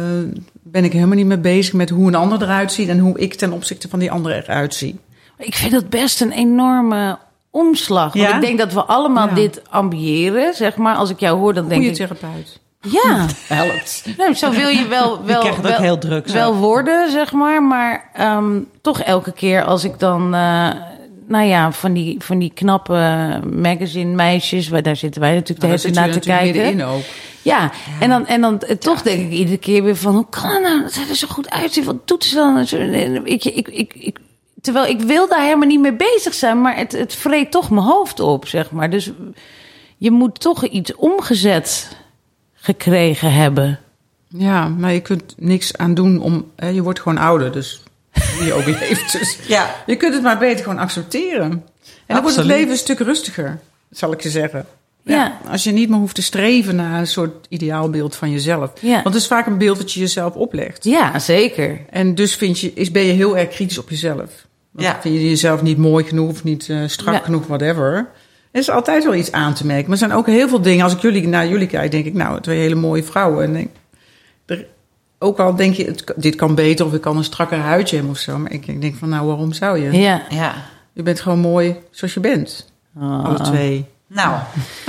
[0.63, 3.35] ben ik helemaal niet meer bezig met hoe een ander eruit ziet en hoe ik
[3.35, 4.99] ten opzichte van die ander eruit zie.
[5.39, 7.19] Ik vind dat best een enorme
[7.61, 8.13] omslag.
[8.13, 8.35] Want Ja?
[8.35, 9.35] ik denk dat we allemaal Ja.
[9.35, 10.95] dit ambiëren, zeg maar.
[10.97, 12.09] Als ik jou hoor, dan denk Goede ik...
[12.09, 12.61] therapeut.
[12.81, 14.05] Ja, Helpt.
[14.17, 17.63] nou, zo wil je wel, wel, wel, heel druk, wel worden, zeg maar.
[17.63, 20.35] Maar ehm, toch elke keer als ik dan...
[20.35, 20.69] eh,
[21.29, 25.67] nou ja, van die, van die knappe magazine meisjes, waar daar zitten wij natuurlijk de
[25.67, 26.87] Nou, hele daar tijd naar je te kijken.
[26.89, 27.03] ook.
[27.43, 30.15] Ja, en dan, en dan eh, toch denk ik iedere keer weer van...
[30.15, 31.85] hoe kan het nou dat zij er zo goed uitzien?
[31.85, 32.65] Wat doet ze dan?
[32.67, 34.19] Je, ik, ik, ik,
[34.67, 36.61] terwijl ik wil daar helemaal niet mee bezig zijn...
[36.61, 38.91] maar het, het vreet toch mijn hoofd op, zeg maar.
[38.91, 39.11] Dus
[39.97, 41.97] je moet toch iets omgezet
[42.55, 43.79] gekregen hebben.
[44.29, 46.51] Ja, maar je kunt niks aan doen om...
[46.57, 47.83] Hè, je wordt gewoon ouder, dus
[48.45, 49.13] je ook leeft.
[49.13, 49.75] Dus Ja.
[49.87, 51.51] je kunt het maar beter gewoon accepteren.
[51.51, 51.63] En dan
[52.07, 52.47] wordt het Absoluut.
[52.47, 54.67] leven een stuk rustiger, zal ik je zeggen.
[55.03, 55.39] Ja.
[55.51, 58.73] Als je niet meer hoeft te streven naar een soort ideaalbeeld van jezelf.
[58.81, 58.93] Ja.
[58.93, 60.85] Want het is vaak een beeld dat je jezelf oplegt.
[60.85, 61.81] Ja, zeker.
[61.91, 64.31] En dus vind je, is, ben je heel erg kritisch op jezelf.
[64.77, 65.01] Want Ja.
[65.01, 67.21] vind je jezelf niet mooi genoeg of niet eh, strak Ja.
[67.21, 68.09] genoeg, whatever.
[68.51, 69.85] Er is altijd wel iets aan te merken.
[69.85, 70.85] Maar er zijn ook heel veel dingen.
[70.85, 73.45] Als ik jullie, naar jullie kijk, denk ik, nou, twee hele mooie vrouwen.
[73.45, 73.69] En denk,
[74.47, 74.67] er,
[75.19, 78.15] ook al denk je, het, dit kan beter of ik kan een strakker huidje hebben
[78.15, 78.39] of zo.
[78.39, 79.93] Maar ik denk van, nou, waarom zou je?
[79.99, 80.23] Ja.
[80.29, 80.55] Ja.
[80.93, 82.73] Je bent gewoon mooi zoals je bent.
[83.01, 83.85] Alle twee.
[84.09, 84.39] Nou,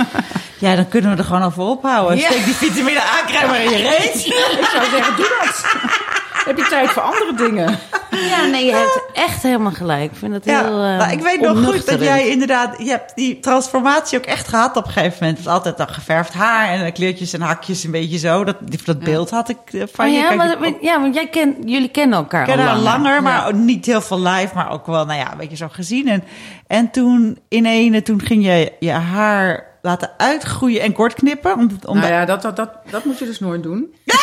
[0.58, 2.16] ja, dan kunnen we er gewoon over ophouden.
[2.18, 2.30] Ja.
[2.30, 4.26] Steek die vitamine A-crème maar in je reet.
[4.60, 5.64] Ik zou zeggen, doe dat.
[6.48, 7.78] Heb je tijd voor andere dingen?
[8.10, 10.10] Ja, nee, je hebt echt helemaal gelijk.
[10.10, 12.90] Ik vind het Ja, heel uh, nou, ik weet nog goed dat jij inderdaad, je
[12.90, 15.36] hebt die transformatie ook echt gehad op een gegeven moment.
[15.36, 18.44] Het was altijd dan geverfd haar en kleertjes en hakjes, een beetje zo.
[18.44, 20.18] Dat, dat beeld had ik eh, van Oh je.
[20.18, 22.82] ja, Kijk, maar, ja, want jij ken, jullie kennen elkaar Ik ken al langer.
[22.82, 25.68] langer, maar ook niet heel veel live, maar ook wel, nou ja, een beetje zo
[25.70, 26.08] gezien.
[26.08, 26.24] En,
[26.66, 31.54] en toen in ene, toen ging je je haar laten uitgroeien en kort knippen.
[31.54, 33.94] Om, om Nou ja, dat, dat, dat, dat moet je dus nooit doen.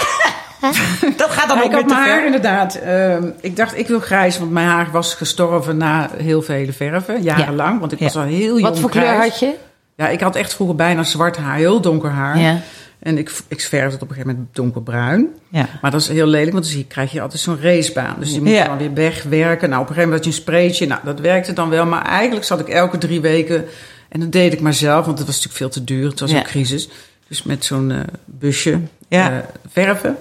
[1.17, 2.25] dat gaat dan Ja, ook weer te mijn haar ver.
[2.25, 2.75] inderdaad.
[2.75, 7.21] ehm, ik dacht, ik wil grijs, want mijn haar was gestorven na heel vele verven,
[7.21, 7.79] jarenlang.
[7.79, 8.05] Want ik Ja.
[8.05, 9.53] was al heel jong Wat voor kleur had je?
[9.95, 12.39] Ja, ik had echt vroeger bijna zwart haar, heel donker haar.
[12.39, 12.59] Ja.
[12.99, 15.27] En ik, ik verfde het op een gegeven moment donkerbruin.
[15.49, 15.67] Ja.
[15.81, 18.15] Maar dat is heel lelijk, want dan krijg je altijd zo'n racebaan.
[18.19, 18.65] Dus je moet Ja.
[18.65, 19.69] dan weer wegwerken.
[19.69, 20.87] Nou, op een gegeven moment had je een spreetje.
[20.87, 21.85] Nou, dat werkte dan wel.
[21.85, 23.65] Maar eigenlijk zat ik elke drie weken...
[24.09, 26.09] En dat deed ik maar zelf, want het was natuurlijk veel te duur.
[26.09, 26.37] Het was Ja.
[26.37, 26.89] een crisis.
[27.27, 29.31] Dus met zo'n eh, busje Ja.
[29.31, 29.37] eh,
[29.71, 30.15] verven.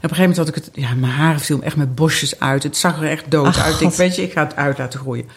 [0.00, 0.84] En op een gegeven moment had ik het...
[0.84, 2.62] Ja, mijn haren viel echt met bosjes uit.
[2.62, 3.72] Het zag er echt dood Ach, uit.
[3.74, 5.28] Ik denk, weet je, ik ga het uit laten groeien.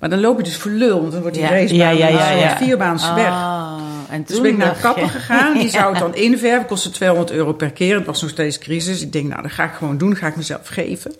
[0.00, 1.50] Maar dan loop je dus voor lul, want dan wordt die Ja.
[1.50, 3.26] racebaan Ja, ja, ja, vierbaans weg.
[3.28, 3.72] Ah,
[4.10, 5.58] en Dus toen ben ik naar een dacht kapper je- gegaan.
[5.58, 6.66] Die zou het dan inverven.
[6.66, 7.96] Kostte 200 euro per keer.
[7.96, 9.02] Het was nog steeds crisis.
[9.02, 10.16] Ik denk, nou, dat ga ik gewoon doen.
[10.16, 11.14] Ga ik mezelf geven.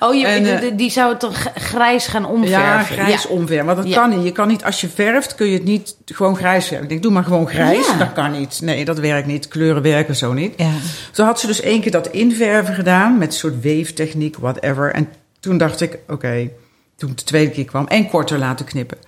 [0.00, 2.60] Oh, je, En, de- eh, de- die zou het dan grijs gaan omverven?
[2.60, 3.28] Ja, grijs Ja.
[3.28, 3.66] omverven.
[3.66, 3.94] Want dat Ja.
[3.94, 4.24] kan niet.
[4.24, 6.82] Je kan niet, als je verft, kun je het niet gewoon grijs verven.
[6.84, 7.86] Ik denk, doe maar gewoon grijs.
[7.86, 7.96] Ja.
[7.96, 8.60] Dat kan niet.
[8.62, 9.48] Nee, dat werkt niet.
[9.48, 10.54] Kleuren werken zo niet.
[10.56, 10.70] Ja.
[11.12, 13.18] Toen had ze dus één keer dat inverven gedaan.
[13.18, 14.92] Met een soort weeftechniek, whatever.
[14.92, 15.08] En
[15.40, 16.48] toen dacht ik, oké.
[16.96, 17.86] toen de tweede keer kwam.
[17.86, 18.98] En korter laten knippen.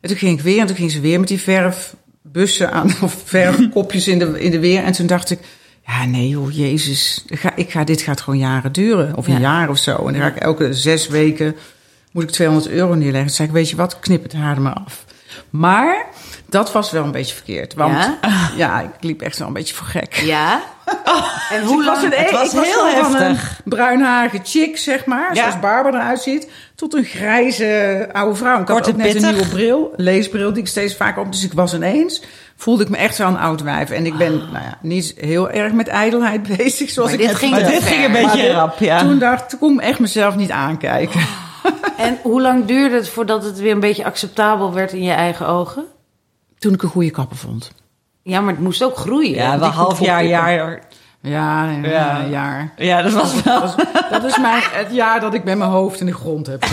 [0.00, 0.60] En toen ging ik weer.
[0.60, 2.90] En toen ging ze weer met die verfbussen aan.
[3.02, 4.84] Of verfkopjes in de, in de weer.
[4.84, 5.38] En toen dacht ik...
[5.86, 7.24] Ja, nee joh, jezus.
[7.28, 9.16] Ik ga, ik ga, dit gaat gewoon jaren duren.
[9.16, 9.38] Of een Ja.
[9.38, 9.96] jaar of zo.
[10.06, 11.56] En dan ga ik elke zes weken...
[12.12, 13.26] moet ik 200 euro neerleggen.
[13.26, 15.04] Toen zei ik, weet je wat, knip het haar er maar af.
[15.50, 16.06] Maar
[16.48, 17.74] dat was wel een beetje verkeerd.
[17.74, 18.18] Want Ja?
[18.56, 20.14] ja, ik liep echt wel een beetje voor gek.
[20.14, 20.62] Ja?
[21.52, 22.12] en hoe Ik was, lang?
[22.14, 23.60] een, Het was ik was heel heel van een heftig.
[23.64, 25.34] bruinharige chick, zeg maar.
[25.34, 25.40] Ja.
[25.42, 26.48] Zoals Barbara eruit ziet.
[26.74, 28.60] Tot een grijze oude vrouw.
[28.60, 29.92] Ik had ook net een nieuwe bril.
[29.96, 31.32] Leesbril die ik steeds vaker op.
[31.32, 32.22] Dus ik was ineens...
[32.60, 33.90] voelde ik me echt wel een oud wijf.
[33.90, 36.90] En ik ben nou ja, niet heel erg met ijdelheid bezig.
[36.90, 38.98] Zoals Maar ik dit ging Maar dit ging een beetje Maar rap, ja.
[38.98, 41.20] Toen dacht toen kon ik echt mezelf niet aankijken.
[41.96, 45.46] En hoe lang duurde het voordat het weer een beetje acceptabel werd in je eigen
[45.46, 45.84] ogen?
[46.58, 47.70] Toen ik een goede kapper vond.
[48.22, 49.34] Ja, maar het moest ook groeien.
[49.34, 50.82] Ja, wel half jaar, jaar.
[51.20, 52.20] Ja, ja, Ja.
[52.20, 52.72] een jaar.
[52.76, 53.60] Ja, dat was wel.
[53.60, 56.46] Dat is, dat is mijn, het jaar dat ik met mijn hoofd in de grond
[56.46, 56.64] heb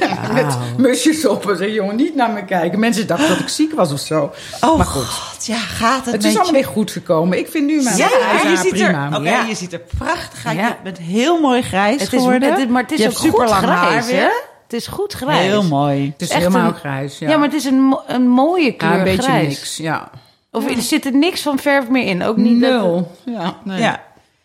[0.00, 0.34] gelopen.
[0.44, 2.78] Met musjes op en zeg, jongen, niet naar me kijken.
[2.78, 4.32] Mensen dachten dat ik ziek was of zo.
[4.60, 7.38] Oh maar goed, god, ja, gaat het het is allemaal weer goed gekomen.
[7.38, 8.08] Ik vind nu mijn Ja,
[8.50, 9.10] je ziet, prima.
[9.10, 9.44] er, oké, Ja.
[9.44, 10.56] je ziet er prachtig uit.
[10.58, 12.54] Je bent heel mooi grijs Het is, geworden.
[12.54, 14.28] het maar het is je ook super lang grijs, hè?
[14.62, 15.38] Het is goed grijs.
[15.46, 16.10] Heel mooi.
[16.12, 17.28] Het is helemaal een- grijs, ja.
[17.28, 19.46] Ja, maar het is een, een mooie kleur Ja, een beetje grijs.
[19.48, 20.10] niks, ja.
[20.52, 22.22] Of er zit er niks van verf meer in?
[22.24, 23.10] Ook niet dat- Nul.
[23.24, 23.80] Ja, nee.
[23.80, 24.00] Ja.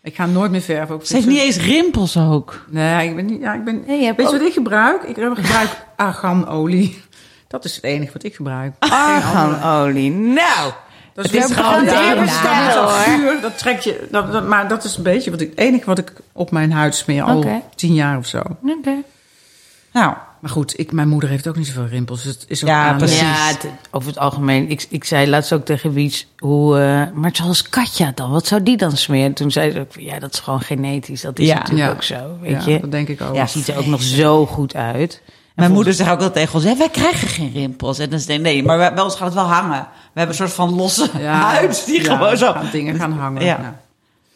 [0.06, 0.96] Ik ga nooit meer verven.
[0.96, 2.66] Ook Ze heeft niet eens rimpels ook.
[2.70, 3.42] Nee, ik ben niet...
[3.42, 5.04] Ja, ik ben, Nee, je hebt weet je ook- wat ik gebruik?
[5.04, 7.02] Ik gebruik arganolie.
[7.48, 8.74] Dat is het enige wat ik gebruik.
[8.80, 10.12] Arganolie.
[10.12, 10.72] Nou,
[11.14, 14.08] Dat is Het is gewoon ja, even dat trek je.
[14.12, 16.72] Dat, dat- maar dat is een beetje wat ik, het enige wat ik op mijn
[16.72, 18.38] huid smeer al tien jaar of zo.
[18.80, 18.94] oké.
[19.94, 22.24] Nou, Maar goed, ik, mijn moeder heeft ook niet zoveel rimpels.
[22.24, 23.20] Dus het is ook Ja, precies.
[23.20, 24.70] Ja, het- over het algemeen.
[24.70, 28.64] Ik, ik zei laatst ook tegen Wiets, hoe, eh, maar zoals Katja dan, wat zou
[28.64, 29.34] die dan smeren?
[29.34, 31.22] Toen zei ze ook, ja, dat is gewoon genetisch.
[31.22, 31.54] Dat is Ja.
[31.56, 31.94] natuurlijk Ja.
[31.94, 32.80] ook zo, weet Ja, je.
[32.80, 33.36] dat denk ik ook.
[33.36, 33.48] Ja.
[33.48, 35.22] Ziet er ook nog zo goed uit.
[35.56, 38.00] mijn moeder zegt ook wel tegen ons, hè, wij krijgen geen rimpels.
[38.00, 39.80] En dan zei nee, maar bij bij ons gaat het wel hangen.
[40.14, 42.52] We hebben een soort van losse Ja, huid die ja, gewoon zo...
[42.52, 43.44] gaan dingen gaan hangen.
[43.46, 43.58] Ja.
[43.62, 43.80] Ja.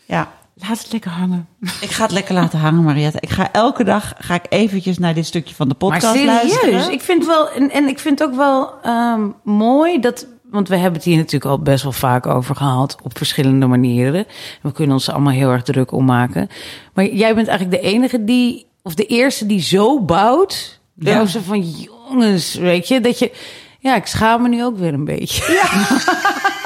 [0.05, 0.31] Ja.
[0.67, 1.47] Laat het lekker hangen.
[1.81, 3.17] Ik ga het lekker laten hangen, Mariette.
[3.21, 6.33] Ik ga elke dag ga ik eventjes naar dit stukje van de Maar podcast serieus,
[6.33, 6.91] luisteren.
[6.91, 10.93] ik vind wel, en, en ik vind ook wel ehm, mooi dat, want we hebben
[10.93, 14.25] het hier natuurlijk al best wel vaak over gehad op verschillende manieren.
[14.61, 16.49] We kunnen ons allemaal heel erg druk om maken.
[16.93, 20.79] Maar jij bent eigenlijk de enige die, of de eerste die zo bouwt.
[20.95, 21.11] Ja.
[21.11, 21.25] Ja.
[21.25, 23.31] Zo van, jongens, weet je, dat je,
[23.79, 25.43] ja, ik schaam me nu ook weer een beetje.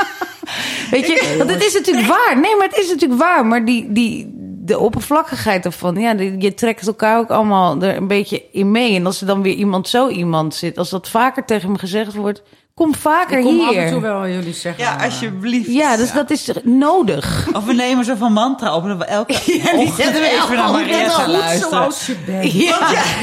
[0.94, 2.40] Weet je, want het is natuurlijk waar.
[2.42, 3.46] Nee, maar het is natuurlijk waar.
[3.46, 4.32] Maar die, die,
[4.66, 8.96] de oppervlakkigheid ervan, ja, je trekt elkaar ook allemaal er een beetje in mee.
[8.96, 12.14] En als er dan weer iemand zo iemand zit, als dat vaker tegen me gezegd
[12.14, 12.42] wordt,
[12.76, 13.68] kom vaker Ik kom hier.
[13.68, 14.84] af en toe wel jullie zeggen.
[14.84, 15.72] Ja, alsjeblieft.
[15.72, 17.48] Ja, dus dat is nodig.
[17.54, 20.30] Of we nemen zo van mantra op en dat we elke die ochtend zetten we
[20.44, 21.70] even naar Mariette ochtend goed luisteren.
[21.70, 22.52] Zoals je bent.
[22.52, 22.72] Ja,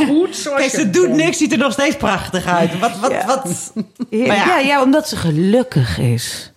[0.06, 1.16] Goed zoals Kijk, je ze doet bent.
[1.16, 2.78] niks, ziet er nog steeds prachtig uit.
[2.78, 3.26] Wat, wat, Ja.
[3.26, 3.72] wat?
[4.10, 4.58] ja, ja.
[4.58, 6.52] ja, omdat ze gelukkig is.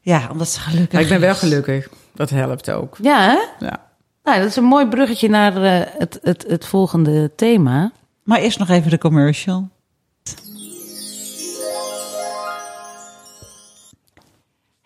[0.00, 1.88] Ja, omdat ze gelukkig Maar ik ben wel gelukkig.
[2.14, 2.96] Dat helpt ook.
[3.02, 3.66] Ja, hè?
[3.66, 3.88] Ja.
[4.22, 7.92] Nou, dat is een mooi bruggetje naar eh, het, het, het volgende thema.
[8.22, 9.68] Maar eerst nog even de commercial.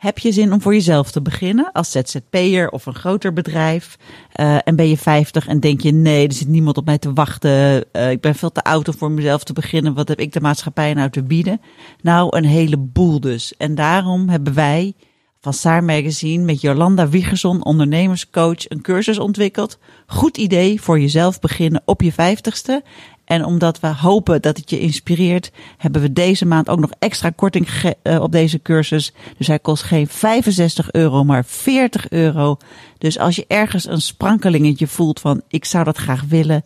[0.05, 3.97] Heb je zin om voor jezelf te beginnen als ZZP'er of een groter bedrijf?
[4.33, 7.13] Eh, en ben je 50 en denk je: nee, er zit niemand op mij te
[7.13, 7.85] wachten.
[7.93, 9.95] Eh, ik ben veel te oud om voor mezelf te beginnen.
[9.95, 11.61] Wat heb ik de maatschappij nou te bieden?
[12.01, 13.57] Nou, een heleboel dus.
[13.57, 14.95] En daarom hebben wij
[15.41, 19.79] van Saar Magazine met Jolanda Wiegerson, ondernemerscoach, een cursus ontwikkeld.
[20.07, 22.83] Goed idee voor jezelf beginnen op je vijftigste.
[23.25, 27.31] En omdat we hopen dat het je inspireert, hebben we deze maand ook nog extra
[27.31, 27.69] korting
[28.03, 29.13] eh, op deze cursus.
[29.37, 32.57] Dus hij kost geen 65 euro, maar 40 euro.
[32.99, 36.65] Dus als je ergens een sprankelingetje voelt van ik zou dat graag willen,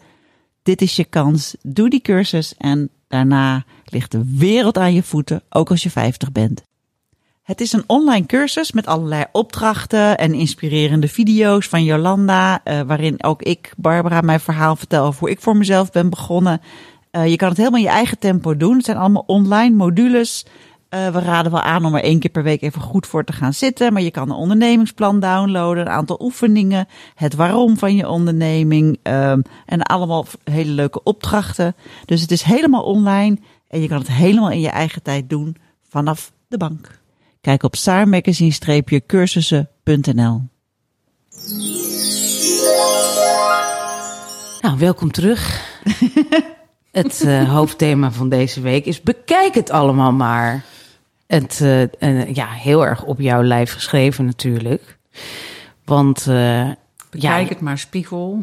[0.63, 1.57] dit is je kans.
[1.63, 6.33] Doe die cursus en daarna ligt de wereld aan je voeten, ook als je 50
[6.33, 6.68] bent.
[7.49, 13.25] Het is een online cursus met allerlei opdrachten en inspirerende video's van Jolanda, eh, waarin
[13.25, 16.61] ook ik, Barbara, mijn verhaal vertel over hoe ik voor mezelf ben begonnen.
[17.11, 18.77] Eh, je kan het helemaal in je eigen tempo doen.
[18.77, 20.47] Het zijn allemaal online modules.
[20.89, 23.33] Eh, we raden wel aan om er één keer per week even goed voor te
[23.33, 23.93] gaan zitten.
[23.93, 29.41] Maar je kan een ondernemingsplan downloaden, een aantal oefeningen, het waarom van je onderneming ehm,
[29.67, 31.75] en allemaal hele leuke opdrachten.
[32.05, 35.57] Dus het is helemaal online en je kan het helemaal in je eigen tijd doen
[35.89, 36.98] vanaf de bank.
[37.41, 40.43] Kijk op saarmagazine-cursussen.nl.
[44.61, 45.71] Nou, welkom terug.
[46.93, 50.65] het eh, hoofdthema van deze week is bekijk het allemaal maar.
[51.27, 54.99] Het, eh, ja, heel erg op jouw lijf geschreven natuurlijk.
[55.85, 56.71] Want eh,
[57.11, 58.39] Bekijk ja, het maar spiegel.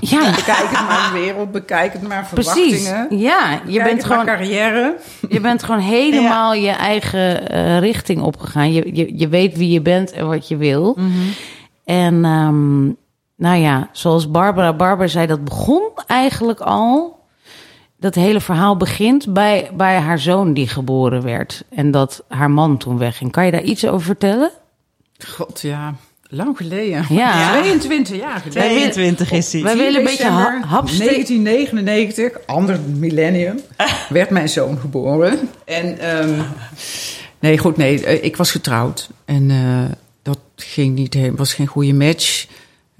[0.00, 1.52] ja, Bekijk het maar wereld.
[1.52, 2.82] Bekijk het maar precies.
[2.82, 3.18] verwachtingen.
[3.18, 4.96] Ja, je Bekijk bent, gewoon, carrière.
[5.28, 8.72] je bent gewoon helemaal je eigen eh, richting opgegaan.
[8.72, 10.98] Je, je, je weet wie je bent en wat je wil.
[11.84, 12.84] En ehm,
[13.36, 17.18] nou ja, zoals Barbara Barbara zei, dat begon eigenlijk al.
[17.96, 21.64] Dat hele verhaal begint bij, bij haar zoon die geboren werd.
[21.68, 23.32] En dat haar man toen wegging.
[23.32, 24.50] Kan je daar iets over vertellen?
[25.26, 25.94] God, ja.
[26.32, 27.04] Lang geleden.
[27.08, 27.50] Ja.
[27.60, 28.90] 22 jaar geleden.
[28.90, 29.62] 22 is hij.
[29.62, 31.06] Wij 10 willen een beetje december ha- hapstuk.
[31.08, 33.60] 1999, ander millennium,
[34.08, 35.38] werd mijn zoon geboren.
[35.64, 36.40] En ehm,
[37.38, 39.10] nee, goed, nee, eh, ik was getrouwd.
[39.24, 42.46] En eh, dat ging niet, he- was geen goede match.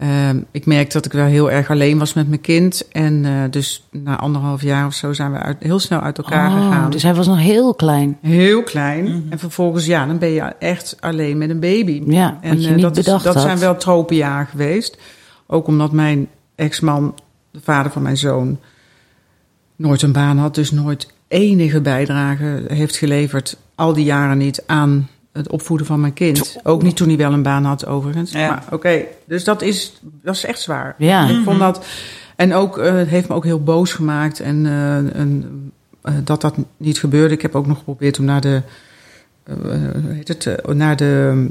[0.00, 2.88] Ehm, ik merkte dat ik wel heel erg alleen was met mijn kind.
[2.88, 6.48] En eh, dus na anderhalf jaar of zo zijn we uit, heel snel uit elkaar
[6.50, 6.90] Oh, gegaan.
[6.90, 8.18] dus hij was nog heel klein.
[8.20, 9.26] Heel klein.
[9.30, 12.02] En vervolgens, ja, dan ben je echt alleen met een baby.
[12.06, 13.40] Ja, en wat je eh, niet dat, is- dat had.
[13.40, 14.98] zijn wel tropenjaar geweest.
[15.46, 17.14] Ook omdat mijn ex-man,
[17.50, 18.58] de vader van mijn zoon,
[19.76, 20.54] nooit een baan had.
[20.54, 26.12] Dus nooit enige bijdrage heeft geleverd, al die jaren niet, aan het opvoeden van mijn
[26.12, 26.57] kind.
[26.62, 28.33] Ook niet toen hij wel een baan had, overigens.
[28.33, 28.49] Ja.
[28.49, 30.95] Maar oké, dus dat is, dat is echt zwaar.
[30.99, 31.29] Ja.
[31.29, 31.87] Ik vond dat.
[32.37, 34.40] En ook, eh, het heeft me ook heel boos gemaakt.
[34.40, 37.35] En, eh, en eh, dat dat niet gebeurde.
[37.35, 38.62] Ik heb ook nog geprobeerd om naar de,
[39.43, 39.55] eh,
[40.03, 41.47] hoe heet het, naar de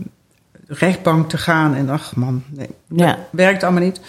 [0.68, 1.76] rechtbank te gaan.
[1.76, 3.18] En ach man, nee, Ja.
[3.32, 4.00] werkt allemaal niet.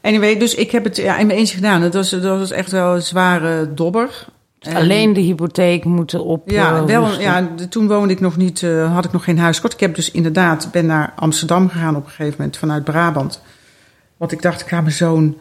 [0.00, 1.80] Anyway, dus ik heb het ja, in mijn eentje gedaan.
[1.80, 4.26] Dat was, dat was echt wel een zware dobber.
[4.60, 6.50] En- Alleen de hypotheek moeten op.
[6.50, 9.38] ja, eh, wel, ja, de- toen woonde ik nog niet, eh, had ik nog geen
[9.38, 9.72] huiskort.
[9.72, 13.42] Ik heb dus inderdaad, ben naar Amsterdam gegaan op een gegeven moment vanuit Brabant.
[14.16, 15.36] Want ik dacht, ik ga mijn zoon,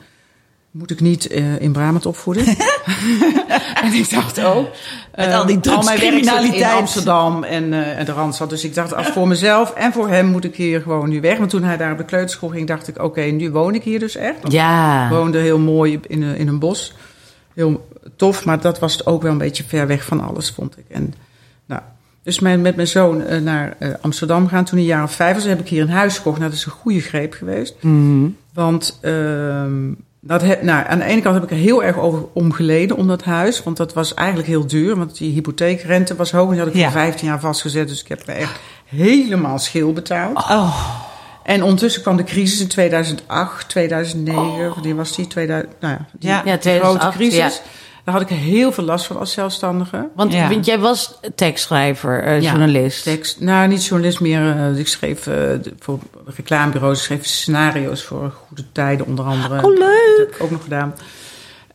[0.72, 2.46] moet ik niet eh, in Brabant opvoeden?
[3.84, 4.68] en ik dacht ook,
[5.16, 6.74] Met al die zit in drugscriminaliteit.
[6.80, 8.50] Amsterdam en, en de Randstad.
[8.50, 11.38] Dus ik dacht, als voor mezelf en voor hem moet ik hier gewoon nu weg.
[11.40, 14.00] Maar toen hij daar op de kleuterschool ging, dacht ik, oké, nu woon ik hier
[14.00, 14.42] dus echt.
[14.42, 15.04] Want Ja.
[15.06, 16.94] ik woonde heel mooi in in een bos.
[17.58, 20.84] Heel tof, maar dat was ook wel een beetje ver weg van alles, vond ik.
[20.88, 21.14] En,
[21.66, 21.82] nou,
[22.24, 25.36] dus mijn, met mijn zoon eh, naar eh, Amsterdam gaan toen hij jaar of vijf
[25.36, 25.44] was.
[25.44, 26.38] heb ik hier een huis gekocht.
[26.38, 27.76] Nou, dat is een goede greep geweest.
[28.54, 29.92] Want ehm,
[30.22, 33.08] dat he- nou, aan de ene kant heb ik er heel erg over omgeleden om
[33.08, 33.64] dat huis.
[33.64, 34.96] Want dat was eigenlijk heel duur.
[34.96, 36.46] Want die hypotheekrente was hoog.
[36.48, 36.84] En die had ik Ja.
[36.92, 37.88] voor 15 jaar vastgezet.
[37.88, 40.38] Dus ik heb er echt helemaal schil betaald.
[40.38, 40.90] Oh,
[41.48, 44.82] En ondertussen kwam de crisis in 2008, 2009.
[44.82, 46.36] Die was die 2000, nou ja, die Ja.
[46.36, 47.38] Ja, grote 2008, crisis.
[47.38, 47.50] ja.
[48.04, 50.08] Daar had ik heel veel last van als zelfstandige.
[50.16, 50.50] Want, Ja.
[50.50, 53.04] want jij was tekstschrijver, eh, Ja, journalist.
[53.04, 54.56] Tekst, nou, niet journalist meer.
[54.58, 55.36] eh, ik schreef eh,
[55.80, 56.00] voor
[56.36, 59.64] reclamebureaus, ik schreef scenario's voor Goede Tijden onder andere.
[59.66, 60.14] Oh, leuk.
[60.18, 60.96] Dat heb ik ook nog gedaan.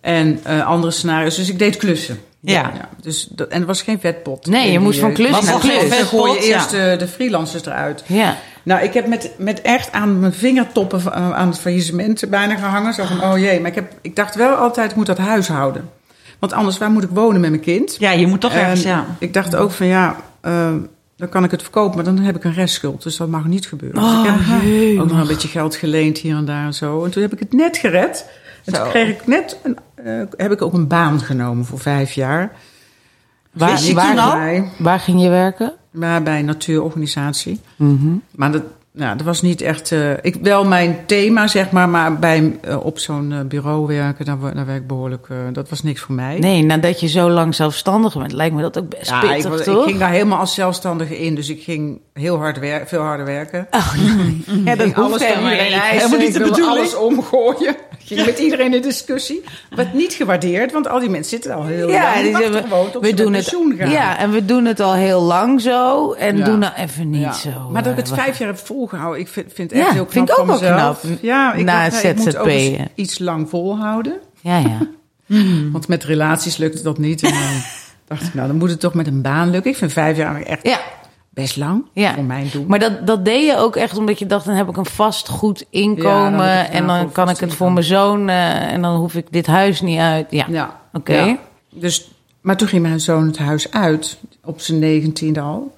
[0.01, 1.37] En eh, andere scenario's.
[1.37, 2.21] Dus ik deed klussen.
[2.41, 2.73] Ja.
[3.01, 4.47] dus dat, en er was geen vetpot.
[4.47, 5.89] Nee, je moest die, van eh, klus was naar klus.
[5.89, 6.55] Dan gooi je Ja.
[6.55, 8.05] eerst de, de freelancers eruit.
[8.07, 8.37] Ja.
[8.63, 12.55] Nou, ik heb met, met echt aan mijn vingertoppen van- eh, aan het faillissement bijna
[12.57, 12.95] gehangen.
[12.95, 13.61] Zo van, oh jee.
[13.61, 15.91] Maar ik, heb, ik dacht wel altijd, ik moet dat huis houden.
[16.39, 17.97] Want anders, waar moet ik wonen met mijn kind?
[17.99, 19.05] ja, je moet toch ergens, En ja.
[19.19, 20.71] Ik dacht ook van, ja, eh,
[21.17, 21.95] dan kan ik het verkopen.
[21.95, 23.03] Maar dan heb ik een restschuld.
[23.03, 24.03] Dus dat mag niet gebeuren.
[24.03, 27.05] Oh, dus ik heb ook nog een beetje geld geleend hier en daar en zo.
[27.05, 28.27] En toen heb ik het net gered.
[28.65, 28.83] En Zo.
[28.83, 32.53] toen kreeg ik net, een, eh, heb ik ook een baan genomen voor vijf jaar.
[33.53, 34.31] Waar, Wist je waar, toen al?
[34.31, 35.73] waar, waar ging je werken?
[35.93, 37.61] Maar bij een natuurorganisatie.
[37.77, 38.09] Mhm.
[38.35, 39.93] Maar dat, nou, dat was niet echt.
[39.93, 41.89] eh, ik, wel mijn thema, zeg maar.
[41.89, 45.27] Maar bij, eh, op zo'n eh, bureau werken, daar, daar werk ik behoorlijk.
[45.31, 46.39] eh, dat was niks voor mij.
[46.39, 49.59] Nee, nadat je zo lang zelfstandig bent, lijkt me dat ook best Ja, ik, pittig,
[49.59, 49.85] ik toch?
[49.85, 51.35] ging daar helemaal als zelfstandige in.
[51.35, 53.67] Dus ik ging heel hard wer veel harder werken.
[53.71, 53.95] Oh,
[54.65, 55.81] ja, dat hoeft alles helemaal niet.
[55.83, 56.79] Helemaal niet ik wilde bedoeling.
[56.79, 57.77] alles omgooien.
[58.15, 59.43] Ging met iedereen in discussie.
[59.71, 62.23] Werd niet gewaardeerd, want al die mensen zitten al heel Ja, lang.
[62.23, 63.55] Die gewoon tot we doen met het.
[63.79, 63.91] gaan.
[63.91, 66.13] Ja, en we doen het al heel lang zo.
[66.13, 66.45] En Ja.
[66.45, 67.33] doen nou even niet Ja.
[67.33, 67.51] zo.
[67.71, 69.91] Maar dat ik eh, het we- vijf jaar heb volgehouden, ik vind, vind het echt
[69.91, 71.01] heel knap vind ik ook wel knap.
[71.21, 72.49] Ja, ik, Na dacht, nee, ik moet ook
[72.95, 74.15] iets lang volhouden.
[74.41, 74.79] Ja, ja.
[75.73, 77.23] Want met relaties lukte dat niet.
[77.23, 77.41] En dan
[78.09, 79.71] dacht ik, nou, dan moet het toch met een baan lukken.
[79.71, 80.79] Ik vind vijf jaar echt ja.
[81.35, 82.15] Best lang Ja.
[82.15, 82.65] voor mijn doen.
[82.67, 85.29] Maar dat, dat deed je ook echt omdat je dacht, dan heb ik een vast
[85.29, 86.47] goed inkomen.
[86.47, 88.29] Ja, dan en dan kan ik het voor mijn zoon.
[88.29, 90.27] eh, en dan hoef ik dit huis niet uit.
[90.31, 91.37] Ja, ja, oké.
[91.71, 95.75] Dus, maar toen ging mijn zoon het huis uit, op zijn negentiende al.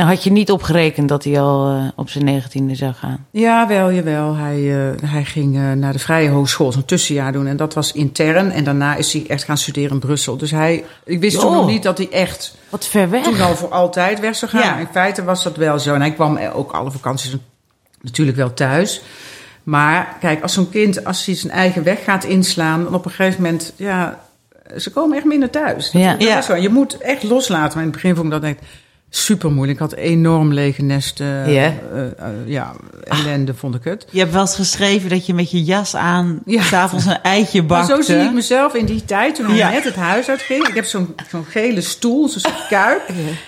[0.00, 3.26] En had je niet opgerekend dat hij al eh, op zijn negentiende zou gaan?
[3.30, 4.34] Ja, wel, jawel.
[4.34, 7.46] Hij, eh, hij ging eh, naar de Vrije Hogeschool, zo'n tussenjaar doen.
[7.46, 8.50] En dat was intern.
[8.50, 10.36] En daarna is hij echt gaan studeren in Brussel.
[10.36, 11.56] Dus hij, ik wist toen Joh.
[11.58, 13.22] nog niet dat hij echt Wat ver weg.
[13.24, 14.60] toen al voor altijd weg zou gaan.
[14.60, 14.76] Ja.
[14.78, 15.94] In feite was dat wel zo.
[15.94, 17.36] En hij kwam ook alle vakanties
[18.00, 19.02] natuurlijk wel thuis.
[19.62, 22.84] Maar kijk, als zo'n kind, als hij zijn eigen weg gaat inslaan...
[22.84, 24.20] dan op een gegeven moment, ja,
[24.76, 25.90] ze komen echt minder thuis.
[25.90, 26.14] Dat, Ja.
[26.18, 26.38] Ja.
[26.38, 26.56] is zo.
[26.56, 27.68] Je moet echt loslaten.
[27.74, 28.58] Maar in het begin vond ik dat echt
[29.12, 29.78] super moeilijk.
[29.80, 31.20] Ik had enorm lege nest.
[31.20, 31.74] eh, Ja.
[31.94, 32.72] eh, ja,
[33.04, 34.06] ellende vond ik het.
[34.10, 36.62] Je hebt wel eens geschreven dat je met je jas aan Ja.
[36.62, 37.94] s'avonds een eitje Maar bakte.
[37.94, 39.70] zo zie ik mezelf in die tijd, toen Ja.
[39.70, 40.68] net het huis uitging.
[40.68, 43.02] Ik heb zo'n zo'n gele stoel, zo'n kuip.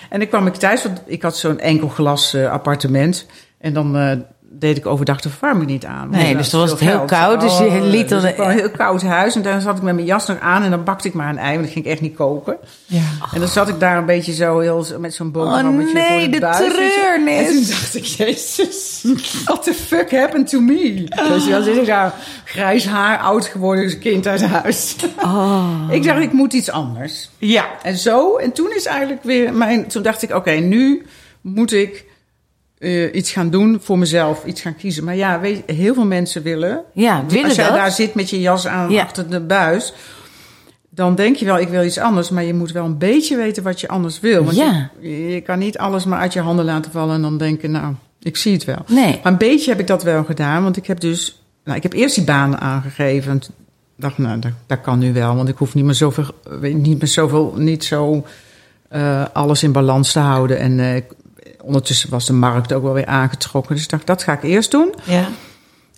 [0.09, 3.25] En dan kwam ik thuis, want ik had zo'n enkel glas eh, appartement.
[3.57, 4.17] En dan eh,
[4.59, 6.09] deed ik overdag de verwarming niet aan.
[6.09, 7.09] Nee, dus dat dan was het heel geld.
[7.09, 9.35] koud, dus je liet dan- Dus was een heel koud huis.
[9.35, 11.37] En dan zat ik met mijn jas nog aan en dan bakte ik maar een
[11.37, 11.49] ei.
[11.51, 12.57] Want dat ging ik echt niet koken.
[12.85, 13.01] Ja.
[13.33, 16.19] En dan zat ik daar een beetje zo heel, met zo'n boterhammetje Oh, nee, voor
[16.19, 16.73] de, de buis.
[16.73, 17.47] treurnis.
[17.47, 19.05] En toen dacht ik, jezus,
[19.45, 21.03] what the fuck happened to me?
[21.27, 22.13] Dus dan zit ik daar,
[22.45, 24.95] grijs haar, oud geworden kind uit huis.
[25.21, 25.69] Oh.
[25.89, 27.29] Ik dacht, ik moet iets anders.
[27.37, 27.65] Ja.
[27.83, 31.05] En zo, en toen is eigenlijk weer mijn, toen dacht ik, oké, nu
[31.41, 32.05] moet ik
[32.83, 35.03] eh, iets gaan doen voor mezelf, iets gaan kiezen.
[35.03, 37.75] Maar ja, weet je, heel veel mensen willen, Ja, willen als jij dat?
[37.75, 39.01] daar zit met je jas aan Ja.
[39.03, 39.93] achter de buis,
[40.89, 42.29] dan denk je wel, ik wil iets anders.
[42.29, 44.43] Maar je moet wel een beetje weten wat je anders wil.
[44.43, 44.89] Want Ja.
[44.99, 47.93] je, je kan niet alles maar uit je handen laten vallen en dan denken, nou,
[48.21, 48.83] ik zie het wel.
[48.87, 49.19] Nee.
[49.23, 51.93] Maar een beetje heb ik dat wel gedaan, want ik heb dus, nou, ik heb
[51.93, 53.31] eerst die baan aangegeven.
[53.31, 53.53] En toen
[53.97, 56.25] dacht, nou, dat, dat kan nu wel, want ik hoef niet meer zoveel,
[56.61, 58.25] niet meer zoveel, niet zo
[58.89, 60.59] eh, alles in balans te houden.
[60.59, 61.01] En eh,
[61.63, 63.75] ondertussen was de markt ook wel weer aangetrokken.
[63.75, 64.93] Dus ik dacht, dat ga ik eerst doen.
[65.03, 65.27] Ja.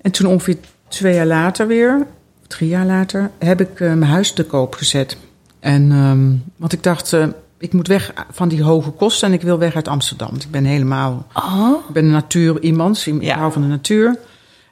[0.01, 2.07] En toen ongeveer twee jaar later weer,
[2.47, 5.17] drie jaar later, heb ik eh, mijn huis te koop gezet.
[5.59, 9.41] En, ehm, want ik dacht, eh, ik moet weg van die hoge kosten en ik
[9.41, 10.29] wil weg uit Amsterdam.
[10.29, 13.37] Want ik ben helemaal, Oh, ik ben een natuur iemand, ik Ja.
[13.37, 14.17] hou van de natuur.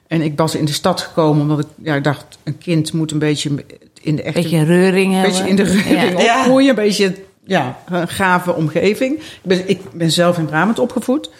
[0.06, 3.10] En ik was in de stad gekomen omdat ik ja, ik dacht, een kind moet
[3.12, 3.50] een beetje
[4.00, 6.38] in de echte beetje reuring een beetje in de reuring Ja.
[6.38, 6.68] opgroeien.
[6.68, 7.14] Een beetje
[7.44, 9.18] ja, een gave omgeving.
[9.18, 11.30] Ik ben, ik ben zelf in Brabant opgevoed.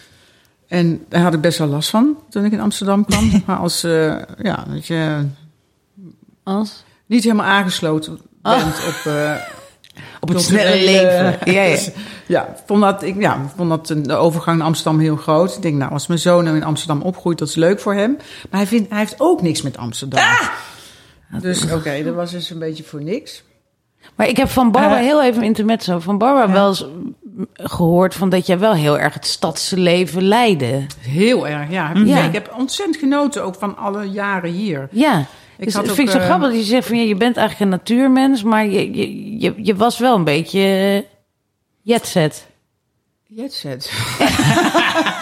[0.69, 3.31] En daar had ik best wel last van toen ik in Amsterdam kwam.
[3.47, 5.27] maar als eh, ja, dat je
[6.43, 6.85] Als?
[7.07, 9.35] niet helemaal aangesloten bent op, eh,
[10.21, 11.39] Op het snelle leven.
[11.53, 11.79] Ja, ja.
[12.27, 15.57] ja, ik vond dat, ik, ja, vond dat de overgang naar Amsterdam heel groot.
[15.57, 18.17] Ik denk, nou, als mijn zoon nou in Amsterdam opgroeit, dat is leuk voor hem.
[18.51, 20.23] Maar hij, vindt, hij heeft ook niks met Amsterdam.
[21.41, 23.43] Dus oké, dat was dus een beetje voor niks.
[24.15, 25.05] Maar ik heb van Barbara Eh.
[25.07, 25.99] heel even intermezzo.
[25.99, 26.87] Van Barbara wel eens
[27.55, 30.87] gehoord van dat jij wel heel erg het stadse leven leidde.
[31.01, 31.93] Heel erg, ja.
[31.95, 32.23] Ja.
[32.23, 34.89] Ik heb ontzettend genoten ook van alle jaren hier.
[34.91, 35.25] Ja.
[35.59, 37.37] Ik dus had vind ik zo eh, grappig dat je zegt van ja, je bent
[37.37, 41.05] eigenlijk een natuurmens, maar je, je, je, je was wel een beetje
[41.83, 42.47] jetset.
[43.27, 43.93] Jetset.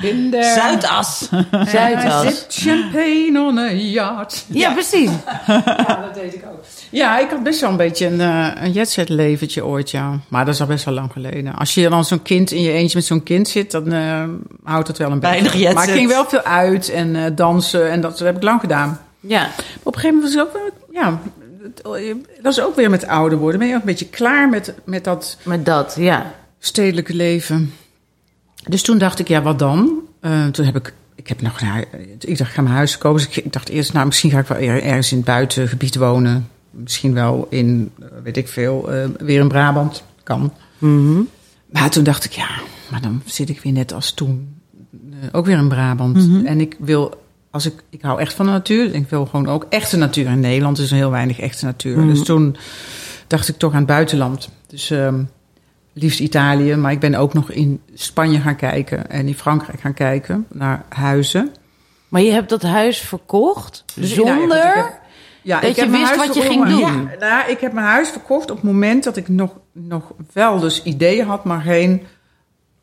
[0.00, 0.44] Binder.
[0.44, 1.28] Zuidas.
[1.74, 2.22] Zuidas.
[2.22, 4.44] Zit champagne on a yacht.
[4.48, 5.10] Ja, precies.
[5.46, 6.64] Ja, dat deed ik ook.
[6.90, 10.18] Ja, ik had best wel een beetje een, eh, een jetset leventje ooit, ja.
[10.28, 11.54] Maar dat is al best wel lang geleden.
[11.54, 14.24] Als je dan zo'n kind in je eentje met zo'n kind zit, dan eh,
[14.64, 15.34] houdt het wel een beetje.
[15.34, 15.74] Weinig jetset.
[15.74, 18.60] Maar ik ging wel veel uit en eh, dansen en dat, dat heb ik lang
[18.60, 19.00] gedaan.
[19.20, 19.40] Ja.
[19.40, 21.20] Maar op een gegeven moment was ik ook wel, ja,
[22.42, 23.58] dat is ook weer met ouder worden.
[23.58, 26.32] Ben je ook een beetje klaar met, met dat Met dat, ja.
[26.58, 27.74] stedelijke leven.
[28.68, 29.92] Dus toen dacht ik, ja, wat dan?
[30.20, 31.84] Eh, toen heb ik, ik heb nog, nou,
[32.18, 33.18] ik dacht, ik ga mijn huis kopen.
[33.24, 35.96] Dus ik, ik dacht eerst, nou, misschien ga ik wel er- ergens in het buitengebied
[35.96, 36.48] wonen.
[36.70, 40.02] Misschien wel in, eh, weet ik veel, eh, weer in Brabant.
[40.22, 40.52] Kan.
[40.78, 41.20] Mhm.
[41.72, 42.48] Maar toen dacht ik, ja,
[42.90, 44.60] maar dan zit ik weer net als toen.
[45.32, 46.16] ook weer in Brabant.
[46.28, 46.46] Mhm.
[46.46, 48.94] En ik wil, als ik, ik hou echt van de natuur.
[48.94, 50.26] Ik wil gewoon ook echte natuur.
[50.26, 51.98] In Nederland is er heel weinig echte natuur.
[51.98, 52.08] Mhm.
[52.08, 52.56] Dus toen
[53.26, 54.48] dacht ik toch aan het buitenland.
[54.66, 55.22] Dus ehm,
[55.92, 56.74] liefst Italië.
[56.76, 59.10] Maar ik ben ook nog in Spanje gaan kijken.
[59.10, 61.54] En in Frankrijk gaan kijken naar huizen.
[62.08, 64.56] Maar je hebt dat huis verkocht Dus- nou ja, zonder...
[64.58, 65.00] ik heb-
[65.42, 66.80] Ja, Dat ik je wist wat je ging doen.
[66.80, 70.58] Ja, nou, ik heb mijn huis verkocht op het moment dat ik nog, nog wel
[70.58, 72.06] dus ideeën had, maar geen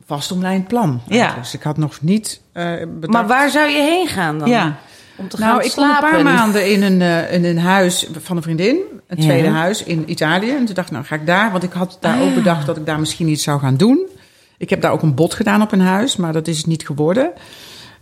[0.06, 1.00] vastomlijnd plan.
[1.06, 1.34] Ja.
[1.34, 3.12] Dus ik had nog niet eh bedacht.
[3.12, 4.48] Maar waar zou je heen gaan dan?
[4.48, 4.76] Ja.
[5.20, 8.06] Om te gaan Nou, ik woon een paar maanden in een, eh, in een huis
[8.20, 8.76] van een vriendin.
[9.06, 9.22] Een Ja.
[9.22, 10.50] tweede huis in Italië.
[10.50, 11.50] En toen dacht ik, nou ga ik daar.
[11.50, 12.22] Want ik had daar Ah.
[12.22, 14.06] ook bedacht dat ik daar misschien iets zou gaan doen.
[14.58, 16.16] Ik heb daar ook een bod gedaan op een huis.
[16.16, 17.32] Maar dat is het niet geworden.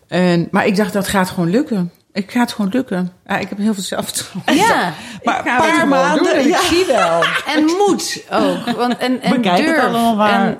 [0.09, 1.93] En, maar ik dacht, dat gaat gewoon lukken.
[2.12, 3.12] Ik ga het gewoon lukken.
[3.27, 4.55] Ja, ik heb heel veel zelfvertrouwen.
[4.66, 4.93] Ja,
[5.25, 6.61] Maar een paar maanden, doen en ik ja.
[6.61, 7.23] zie wel.
[7.55, 8.77] en moed ook.
[8.77, 10.47] Want, en, en Bekijk het allemaal maar.
[10.47, 10.59] En,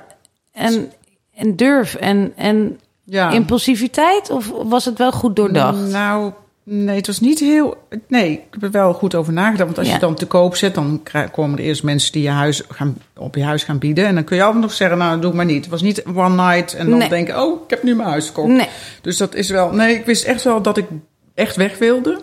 [0.53, 0.93] en,
[1.35, 1.95] en durf.
[1.95, 3.31] En, en Ja.
[3.31, 4.31] impulsiviteit?
[4.31, 5.79] Of was het wel goed doordacht?
[5.79, 6.33] Nou,
[6.69, 7.83] nee, het was niet heel...
[8.09, 9.64] Nee, ik heb er wel goed over nagedacht.
[9.64, 9.95] Want als Ja.
[9.95, 11.03] je dan te koop zet, dan
[11.33, 14.07] komen er eerst mensen die je huis gaan, op je huis gaan bieden.
[14.07, 15.61] En dan kun je altijd nog zeggen, nou, doe maar niet.
[15.62, 17.09] Het was niet one night en dan Nee.
[17.09, 18.49] denken, oh, ik heb nu mijn huis gekocht.
[18.49, 18.69] Nee.
[19.01, 19.71] Dus dat is wel...
[19.73, 20.87] Nee, ik wist echt wel dat ik
[21.35, 22.21] echt weg wilde.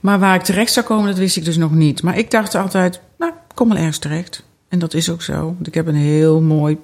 [0.00, 2.02] Maar waar ik terecht zou komen, dat wist ik dus nog niet.
[2.02, 4.42] Maar ik dacht altijd, nou, kom wel ergens terecht.
[4.68, 5.40] En dat is ook zo.
[5.42, 6.78] Want ik heb een heel mooi...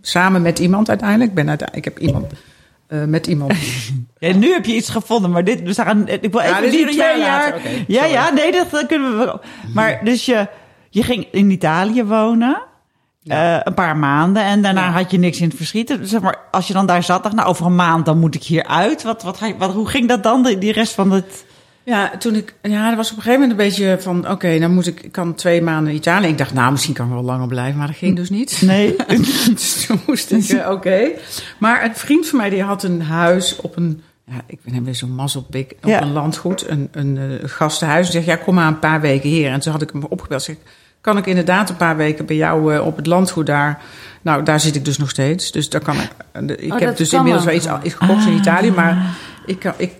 [0.00, 1.28] Samen met iemand uiteindelijk.
[1.28, 2.32] Ik, ben uiteindelijk, ik heb iemand...
[2.86, 3.54] eh, met iemand
[4.18, 6.70] Ja, nu heb je iets gevonden, maar dit, we gaan, ik wil Ja, even is
[6.72, 9.40] die twee jaar ja, ja, nee, dat, dat kunnen we wel.
[9.74, 10.48] Maar dus je,
[10.90, 12.62] je ging in Italië wonen.
[13.26, 14.90] eh, een paar maanden en daarna Ja.
[14.90, 15.88] had je niks in het verschiet.
[15.88, 18.34] Dus Zeg maar, als je dan daar zat, dacht nou over een maand dan moet
[18.34, 19.02] ik hier uit.
[19.02, 21.44] Wat, wat, wat, hoe ging dat dan, die rest van het...
[21.84, 24.74] Ja, toen ik, ja, er was op een gegeven moment een beetje van, oké, dan
[24.74, 26.26] moet ik, ik kan twee maanden in Italië.
[26.28, 28.62] Ik dacht, nou, misschien kan ik wel langer blijven, maar dat ging dus niet.
[28.64, 28.96] Nee.
[29.54, 31.08] dus toen moest ik, eh, oké.
[31.58, 34.94] Maar een vriend van mij, die had een huis op een, ja, ik ben weer
[34.94, 36.02] zo'n mazzelpik, op Ja.
[36.02, 38.02] een landgoed, een, een eh, gastenhuis.
[38.12, 39.50] Hij zegt, ja, kom maar een paar weken hier.
[39.50, 40.56] En toen had ik hem opgebeld, zeg,
[41.00, 43.82] kan ik inderdaad een paar weken bij jou eh, op het landgoed daar?
[44.22, 45.52] Nou, daar zit ik dus nog steeds.
[45.52, 46.10] Dus daar kan ik,
[46.60, 47.54] ik Oh, heb dus inmiddels wel.
[47.54, 49.16] iets, iets gekocht in Italië, maar
[49.46, 49.92] ik, kan- ik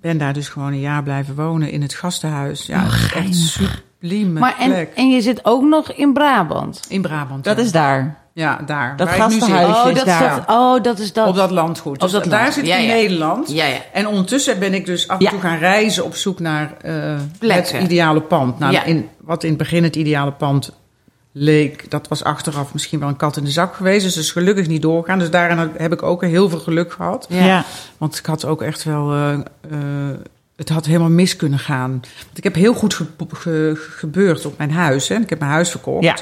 [0.00, 2.66] ben daar dus gewoon een jaar blijven wonen in het gastenhuis.
[2.66, 2.84] Ja,
[3.14, 4.92] echt sublieme Maar en, plek.
[4.94, 6.80] en je zit ook nog in Brabant.
[6.88, 7.44] in Brabant.
[7.44, 7.62] Dat ja.
[7.62, 8.18] is daar.
[8.34, 8.96] Ja, daar.
[8.96, 9.42] Dat waar ik nu zit.
[9.42, 9.76] gastenhuis.
[9.76, 10.30] Oh, dat, daar.
[10.30, 11.28] is dat, oh, dat is dat.
[11.28, 11.92] Op dat landgoed.
[11.94, 12.54] Op Dus dat daar landgoed.
[12.54, 12.94] zit ik Ja, in ja.
[12.94, 13.50] Nederland.
[13.52, 13.76] Ja, ja.
[13.92, 15.30] En ondertussen ben ik dus af en Ja.
[15.30, 18.58] toe gaan reizen op zoek naar eh, het ideale pand.
[18.58, 18.84] Nou, Ja.
[18.84, 20.72] in, wat in het begin het ideale pand
[21.32, 24.04] leek, dat was achteraf misschien wel een kat in de zak geweest.
[24.04, 25.18] Dus dat is gelukkig niet doorgaan.
[25.18, 27.26] Dus daarin heb ik ook heel veel geluk gehad.
[27.28, 27.64] Ja.
[27.98, 29.12] Want ik had ook echt wel.
[29.12, 29.40] eh, eh,
[30.56, 31.90] het had helemaal mis kunnen gaan.
[31.90, 35.08] Want ik heb heel goed ge- ge- gebeurd op mijn huis.
[35.08, 35.14] Hè.
[35.16, 36.04] Ik heb mijn huis verkocht.
[36.04, 36.16] Ja.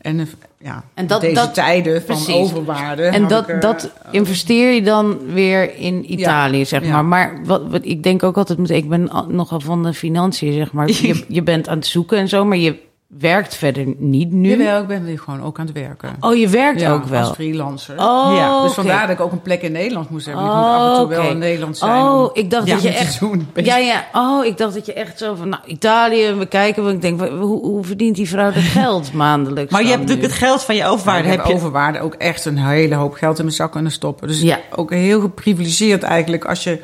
[0.00, 0.26] En eh,
[0.58, 2.34] ja, En dat- deze dat- tijden van precies.
[2.34, 3.02] overwaarde.
[3.02, 6.90] En dat, ik, dat investeer je dan weer in Italië, zeg ja.
[6.90, 7.04] maar.
[7.04, 10.72] Maar wat, wat, ik denk ook altijd, ik ben al- nogal van de financiën, zeg
[10.72, 10.88] maar.
[11.02, 12.76] Je, je bent aan het zoeken en zo, maar je
[13.18, 14.50] werkt verder niet nu.
[14.50, 16.16] Jawel, ik ben weer gewoon ook aan het werken.
[16.20, 17.20] Oh, je werkt Ja, ook wel.
[17.20, 17.94] Als freelancer.
[17.98, 20.44] Oh, Ja, dus vandaar dat ik ook een plek in Nederland moest hebben.
[20.44, 21.28] ik Oh, moet af en toe wel oké.
[21.30, 21.90] in Nederland zijn.
[22.02, 23.20] Oh, om ik dacht dat je echt.
[23.20, 23.48] doen.
[23.54, 24.04] Ja, ja.
[24.12, 25.48] Oh, ik dacht dat je echt zo van.
[25.48, 26.82] Nou, Italië, we kijken.
[26.82, 29.72] Want ik denk, hoe, hoe verdient die vrouw dat geld maandelijks?
[29.72, 31.22] Maar je hebt natuurlijk het geld van je overwaarde.
[31.24, 31.54] ik heb heb je...
[31.54, 34.28] overwaarde ook echt een hele hoop geld in mijn zak kunnen stoppen.
[34.28, 34.58] Dus Ja.
[34.76, 36.82] ook heel geprivilegeerd eigenlijk als je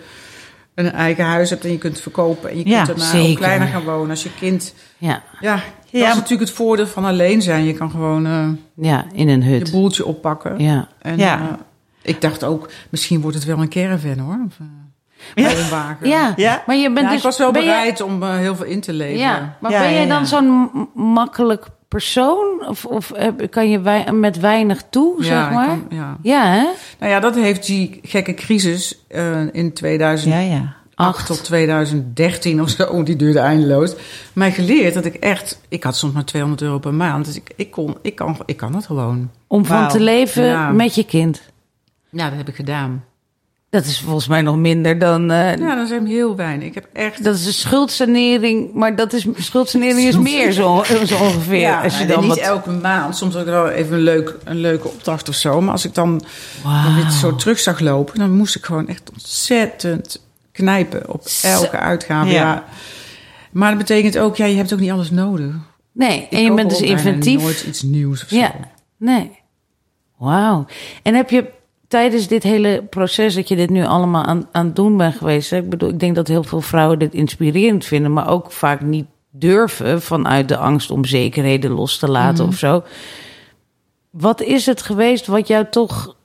[0.77, 2.51] een eigen huis hebt en je kunt verkopen.
[2.51, 4.11] En je Ja, kunt daarna ook kleiner gaan wonen.
[4.11, 4.75] Als je kind...
[4.99, 6.09] Ja, Ja, dat Ja.
[6.09, 7.65] is natuurlijk het voordeel van alleen zijn.
[7.65, 8.49] Je kan gewoon eh,
[8.87, 9.71] ja, in een je hut.
[9.71, 10.59] boeltje oppakken.
[10.59, 10.89] Ja.
[10.99, 11.39] En Ja.
[11.41, 11.47] eh,
[12.03, 14.39] ik dacht ook, misschien wordt het wel een caravan hoor.
[14.47, 14.57] Of,
[15.35, 15.51] eh, Ja.
[15.59, 16.09] een wagen.
[16.09, 16.63] Ja, Ja?
[16.67, 17.17] maar je bent Ja, dus.
[17.17, 19.19] ik was wel ben je- bereid om heel veel in te leveren.
[19.21, 22.67] Ja, maar Ja, ben ja, jij dan zo'n makkelijk persoon?
[22.69, 23.13] Of, of
[23.51, 25.67] kan je wei- met weinig toe, Ja, zeg maar?
[25.67, 26.17] kan- ja.
[26.23, 26.67] Ja, hè?
[26.99, 30.75] Nou ja, dat heeft die gekke crisis eh, in 2008 Ja, ja.
[30.95, 31.27] Acht.
[31.27, 33.95] tot 2013 of zo, die duurde eindeloos,
[34.33, 37.51] mij geleerd dat ik echt, ik had soms maar 200 euro per maand, dus ik,
[37.57, 39.31] ik, kon, ik, kan, ik kan het gewoon.
[39.47, 40.71] Om van te leven Ja.
[40.71, 41.43] met je kind.
[42.11, 43.05] Ja, dat heb ik gedaan.
[43.71, 45.31] Dat is volgens mij nog minder dan...
[45.31, 46.67] eh, Ja, dat zijn heel weinig.
[46.67, 47.25] Ik heb echt...
[47.25, 51.59] Dat is een schuldsanering, maar dat is, schuldsanering is meer zo, zo ongeveer.
[51.59, 52.39] Ja, als je dan niet wat...
[52.39, 53.17] elke maand.
[53.17, 55.61] Soms ik wel even een, leuk, een leuke opdracht of zo.
[55.61, 56.23] Maar als ik dan,
[56.63, 58.19] dan weer zo terug zag lopen...
[58.19, 62.31] dan moest ik gewoon echt ontzettend knijpen op elke uitgave.
[62.31, 62.35] Ja.
[62.43, 62.65] Ja.
[63.51, 65.55] Maar dat betekent ook, ja, je hebt ook niet alles nodig.
[65.93, 67.41] Nee, Ik en je bent dus ook inventief.
[67.43, 68.37] nooit iets nieuws of zo.
[68.37, 68.55] Ja,
[68.97, 69.39] nee.
[70.19, 70.67] Wauw.
[71.03, 71.45] En heb je
[71.89, 75.51] tijdens dit hele proces dat je dit nu allemaal aan, aan het doen bent geweest...
[75.51, 75.57] hè?
[75.57, 78.13] ik bedoel, ik denk dat heel veel vrouwen dit inspirerend vinden...
[78.13, 82.53] maar ook vaak niet durven vanuit de angst om zekerheden los te laten Mhm.
[82.53, 82.83] of zo.
[84.11, 86.17] Wat is het geweest wat jou toch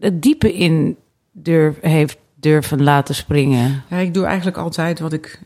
[0.00, 0.96] het diepe in
[1.32, 3.82] durf, heeft durven laten springen?
[3.90, 5.40] Ja, ik doe eigenlijk altijd wat ik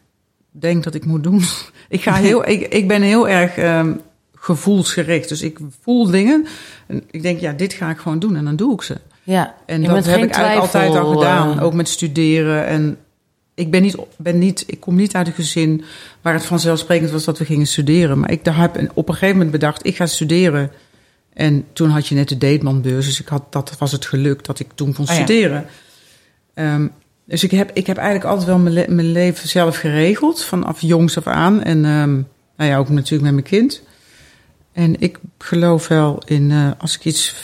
[0.51, 1.43] denk dat ik moet doen.
[1.89, 3.93] ik, ga heel, ik, ik ben heel erg ehm,
[4.35, 5.29] gevoelsgericht.
[5.29, 6.47] Dus ik voel dingen.
[6.87, 8.37] En ik denk, ja, dit ga ik gewoon doen.
[8.37, 8.97] En dan doe ik ze.
[9.25, 11.59] Ja, En dat heb ik eigenlijk altijd al gedaan.
[11.59, 12.67] eh, Ook met studeren.
[12.67, 12.97] En
[13.55, 15.85] ik ben niet, ben niet, ik kom niet uit een gezin
[16.23, 18.19] waar het vanzelfsprekend was dat we gingen studeren.
[18.19, 20.71] Maar ik daar heb op een gegeven moment bedacht, ik ga studeren.
[21.33, 23.07] En toen had je net de Datemanbeurs.
[23.07, 25.23] Dus ik had, dat was het geluk dat ik toen kon Oh ja.
[25.23, 25.67] studeren.
[26.55, 26.87] Ehm,
[27.25, 30.43] dus ik heb, ik heb eigenlijk altijd wel mijn, le- mijn leven zelf geregeld.
[30.43, 31.63] Vanaf jongs af aan.
[31.63, 32.13] En ehm,
[32.57, 33.83] nou ja, ook natuurlijk met mijn kind.
[34.73, 37.35] En ik geloof wel in, eh, als ik iets,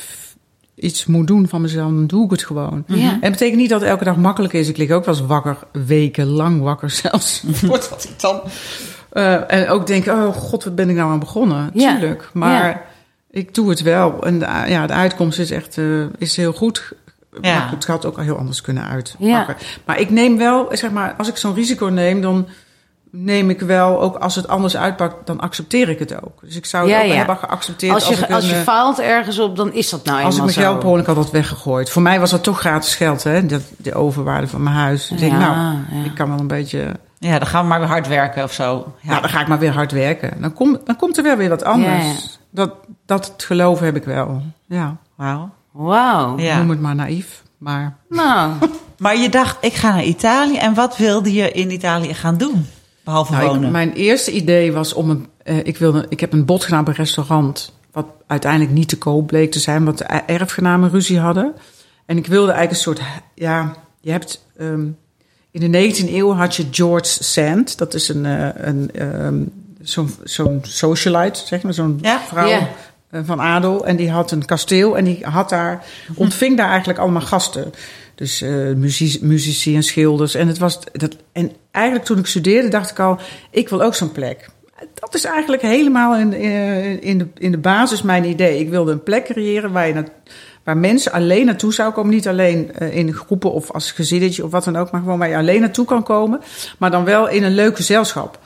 [0.80, 2.84] iets moet doen van mezelf, dan doe ik het gewoon.
[2.86, 2.96] Ja.
[3.12, 4.68] En het betekent niet dat het elke dag makkelijk is.
[4.68, 7.42] Ik lig ook wel eens wakker, wekenlang wakker zelfs.
[7.50, 8.40] Voordat ik dan...
[9.12, 11.70] eh, en ook denk, oh god, wat ben ik nou aan begonnen?
[11.74, 11.98] Ja.
[11.98, 12.30] Tuurlijk.
[12.32, 12.82] Maar Ja.
[13.30, 14.22] ik doe het wel.
[14.26, 15.84] En de, ja, de uitkomst is echt eh,
[16.18, 16.92] is heel goed.
[17.40, 17.58] Ja.
[17.58, 19.56] Maar goed, het had ook al heel anders kunnen uitpakken.
[19.84, 22.46] Maar ik neem wel, zeg maar, als ik zo'n risico neem, dan
[23.10, 26.40] neem ik wel, ook als het anders uitpakt, dan accepteer ik het ook.
[26.40, 27.16] Dus ik zou het Ja, ook ja.
[27.16, 29.90] hebben geaccepteerd Als als, je, ik als een, je eh, faalt ergens op, dan is
[29.90, 31.90] dat nou als ik eenmaal mijn geld per ongeluk had had weggegooid.
[31.90, 33.46] Voor mij was dat toch gratis geld, hè?
[33.46, 35.10] De, de overwaarde van mijn huis.
[35.10, 36.04] Ik denk, Ja, nou, ja.
[36.04, 36.96] ik kan wel een beetje...
[37.18, 38.94] Ja, dan gaan we maar weer hard werken of zo.
[39.00, 39.08] Ja.
[39.08, 40.40] Nou, dan ga ik maar weer hard werken.
[40.40, 42.04] Dan, kom, dan komt er wel weer wat anders.
[42.04, 42.16] Ja, ja.
[42.50, 42.74] Dat,
[43.06, 44.42] dat het geloof heb ik wel.
[44.66, 45.50] Ja, Wauw.
[45.72, 46.38] Wauw.
[46.38, 46.58] Ja.
[46.58, 47.42] noem het maar naïef.
[47.58, 48.52] Maar Nou,
[48.98, 50.56] Maar je dacht, ik ga naar Italië.
[50.56, 52.66] En wat wilde je in Italië gaan doen?
[53.04, 53.70] Behalve Nou, ik- wonen.
[53.70, 55.26] mijn eerste idee was om een.
[55.42, 57.72] eh, ik, wilde, ik heb een bod gedaan op een restaurant.
[57.92, 61.54] Wat uiteindelijk niet te koop bleek te zijn, want de erfgenamen ruzie hadden.
[62.06, 63.00] En ik wilde eigenlijk een soort.
[63.34, 64.44] Ja, je hebt.
[64.58, 64.86] ehm,
[65.50, 67.78] in de 19e eeuw had je George Sand.
[67.78, 68.26] Dat is een.
[68.26, 69.42] eh, een ehm,
[69.82, 71.74] zo'n zo'n socialite, zeg maar.
[71.74, 72.48] Zo'n Ja, vrouw
[73.10, 73.86] eh, van adel.
[73.86, 74.96] En die had een kasteel.
[74.96, 75.84] En die had daar,
[76.14, 77.72] ontving daar eigenlijk allemaal gasten.
[78.20, 78.50] Dus eh
[79.20, 80.34] muzici, en schilders.
[80.34, 83.18] En, het was, dat, en eigenlijk toen ik studeerde dacht ik al,
[83.50, 84.48] ik wil ook zo'n plek.
[84.94, 88.58] Dat is eigenlijk helemaal in, in, in, de, in de basis mijn idee.
[88.58, 90.04] Ik wilde een plek creëren waar, je na-
[90.64, 92.14] waar mensen alleen naartoe zou komen.
[92.14, 94.90] Niet alleen eh, in groepen of als gezinnetje of wat dan ook.
[94.90, 96.40] Maar gewoon waar je alleen naartoe kan komen.
[96.78, 98.38] Maar dan wel in een leuk gezelschap.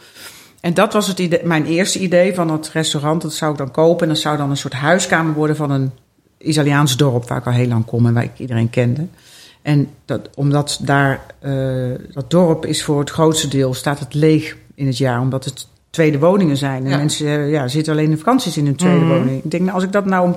[0.61, 3.23] En dat was het idee, mijn eerste idee van het restaurant.
[3.23, 4.03] Dat zou ik dan kopen.
[4.03, 5.91] En dat zou dan een soort huiskamer worden van een
[6.39, 9.07] Italiaans dorp waar ik al heel lang kom en waar ik iedereen kende.
[9.65, 11.53] En dat, omdat daar, eh,
[12.13, 15.21] dat dorp is voor het grootste deel, staat het leeg in het jaar.
[15.21, 16.85] Omdat het tweede woningen zijn.
[16.85, 16.97] En Ja.
[16.97, 19.45] mensen eh, ja, zitten alleen in vakanties in hun tweede woning.
[19.45, 20.35] Ik denk, nou, als ik dat nou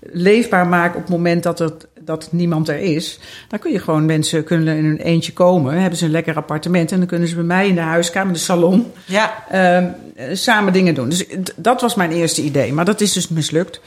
[0.00, 3.18] leefbaar maak op het moment dat, het, dat niemand er is...
[3.48, 5.80] dan kun je gewoon mensen kunnen in hun eentje komen.
[5.80, 8.38] Hebben ze een lekker appartement en dan kunnen ze bij mij in de huiskamer, de
[8.38, 8.92] salon...
[9.06, 9.84] Ja, Ehm,
[10.16, 11.08] eh, samen dingen doen.
[11.08, 11.24] Dus
[11.56, 12.72] dat was mijn eerste idee.
[12.72, 13.80] Maar dat is dus mislukt.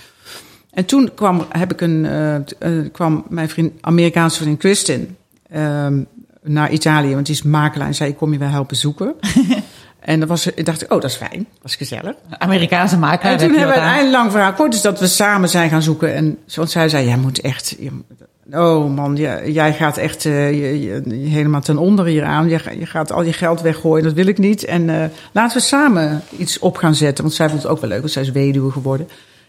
[0.71, 5.15] En toen kwam, heb ik een, eh, eh, kwam mijn vriend, Amerikaanse vriend Kristin
[5.51, 6.01] ehm,
[6.43, 7.13] naar Italië.
[7.13, 9.13] Want die is makelaar en zei, ik kom je wel helpen zoeken.
[9.99, 11.47] en dan was, ik dacht ik, oh, dat is fijn.
[11.61, 12.15] Dat is gezellig.
[12.29, 13.31] Amerikaanse makelaar.
[13.31, 13.87] en toen heb je hebben we aan.
[13.87, 14.71] uiteindelijk lang verhaal kort.
[14.71, 16.13] Dus dat we samen zijn gaan zoeken.
[16.15, 17.75] En zoals zij zei, jij moet echt...
[17.79, 17.91] je
[18.51, 22.49] Oh man, jij, jij gaat echt eh, je, je- helemaal ten onder hieraan.
[22.49, 24.63] Je, ga- je gaat al je geld weggooien, dat wil ik niet.
[24.65, 27.23] En laten we samen iets op gaan zetten.
[27.23, 29.07] Want zij vond het ook wel leuk, want zij is weduwe geworden.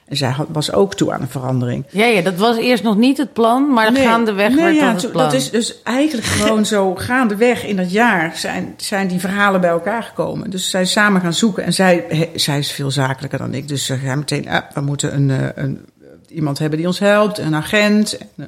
[0.09, 1.85] En zij had, was ook toe aan een verandering.
[1.91, 5.03] ja, ja, dat was eerst nog niet het plan, maar gaandeweg nee, werd ja, dat
[5.03, 5.25] het plan.
[5.25, 9.71] dat is dus eigenlijk gewoon zo gaandeweg in dat jaar zijn, zijn die verhalen bij
[9.71, 10.51] elkaar gekomen.
[10.51, 13.69] Dus zij samen gaan zoeken en zij, he- zij is veel zakelijker dan ik.
[13.69, 15.87] Dus ze gaan meteen, ah, we moeten een, eh, een,
[16.29, 18.19] iemand hebben die ons helpt, een agent.
[18.19, 18.45] En, eh,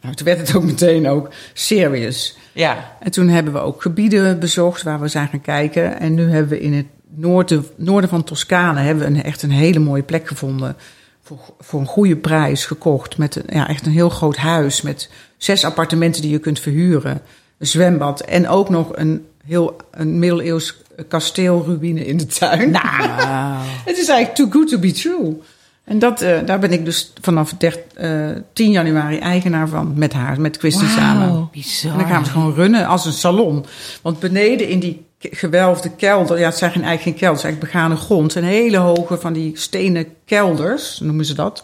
[0.00, 2.36] nou, toen werd het ook meteen ook serious.
[2.52, 6.00] Ja, En toen hebben we ook gebieden bezocht waar we zijn gaan kijken.
[6.00, 9.50] En nu hebben we in het noorden, noorden van Toscane hebben we een, echt een
[9.50, 10.76] hele mooie plek gevonden.
[11.22, 13.18] Voor, voor een goede prijs gekocht.
[13.18, 14.82] Met een, ja, echt een heel groot huis.
[14.82, 17.22] Met zes appartementen die je kunt verhuren.
[17.58, 18.20] Een zwembad.
[18.20, 20.76] En ook nog een heel een middeleeuws
[21.08, 22.70] kasteelruïne in de tuin.
[22.70, 22.86] Nou,
[23.88, 25.40] het is eigenlijk too good to be true.
[25.84, 30.12] En dat, eh, daar ben ik dus vanaf 30, eh, 10 januari eigenaar van met
[30.12, 31.48] haar, met Christy samen.
[31.52, 31.92] Bizar.
[31.92, 33.64] En dan gaan we het gewoon runnen als een salon.
[34.02, 37.96] Want beneden in die gewelfde kelder, ja, het zijn geen- eigenlijk geen kelders, eigenlijk begane
[37.96, 38.34] grond.
[38.34, 41.62] Een hele hoge van die stenen kelders, noemen ze dat.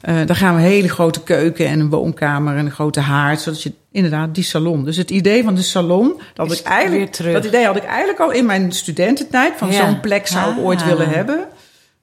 [0.00, 3.40] Eh daar gaan we een hele grote keuken en een woonkamer en een grote haard,
[3.40, 4.84] zodat je inderdaad die salon.
[4.84, 8.18] Dus het idee van de salon, dat Is ik eigenlijk, dat idee had ik eigenlijk
[8.20, 9.86] al in mijn studententijd van Ja.
[9.86, 10.86] zo'n plek zou ik ooit Ah.
[10.86, 11.44] willen hebben.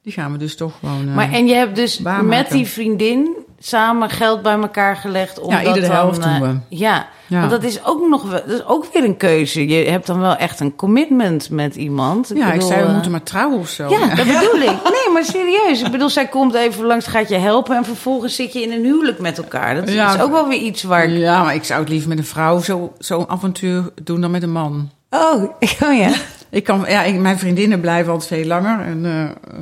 [0.04, 1.08] Die gaan we dus toch gewoon.
[1.08, 5.52] eh, Maar en je hebt dus met die vriendin samen geld bij elkaar gelegd om
[5.52, 6.76] Ja, dat iedere dan, helft eh, doen we.
[6.76, 7.40] Ja, Ja.
[7.40, 9.68] want dat is ook nog wel, dat is ook weer een keuze.
[9.68, 12.32] Je hebt dan wel echt een commitment met iemand.
[12.36, 13.90] ja, ik zei, we eh, moeten maar trouwen of zo.
[13.90, 14.70] Ja, dat bedoel ik.
[14.84, 15.82] Nee, maar serieus.
[15.82, 17.76] Ik bedoel, zij komt even langs, gaat je helpen...
[17.76, 19.76] en vervolgens zit je in een huwelijk met elkaar.
[19.76, 20.14] Dat Ja.
[20.16, 21.18] is ook wel weer iets waar ik...
[21.18, 24.44] Ja, maar ik zou het liever met een vrouw zo- zo'n avontuur doen dan met
[24.44, 24.90] een man.
[25.10, 25.44] Oh,
[25.84, 26.12] oh ja.
[26.50, 28.80] Ik kan, ja, ik, mijn vriendinnen blijven altijd veel langer.
[28.86, 29.60] En eh,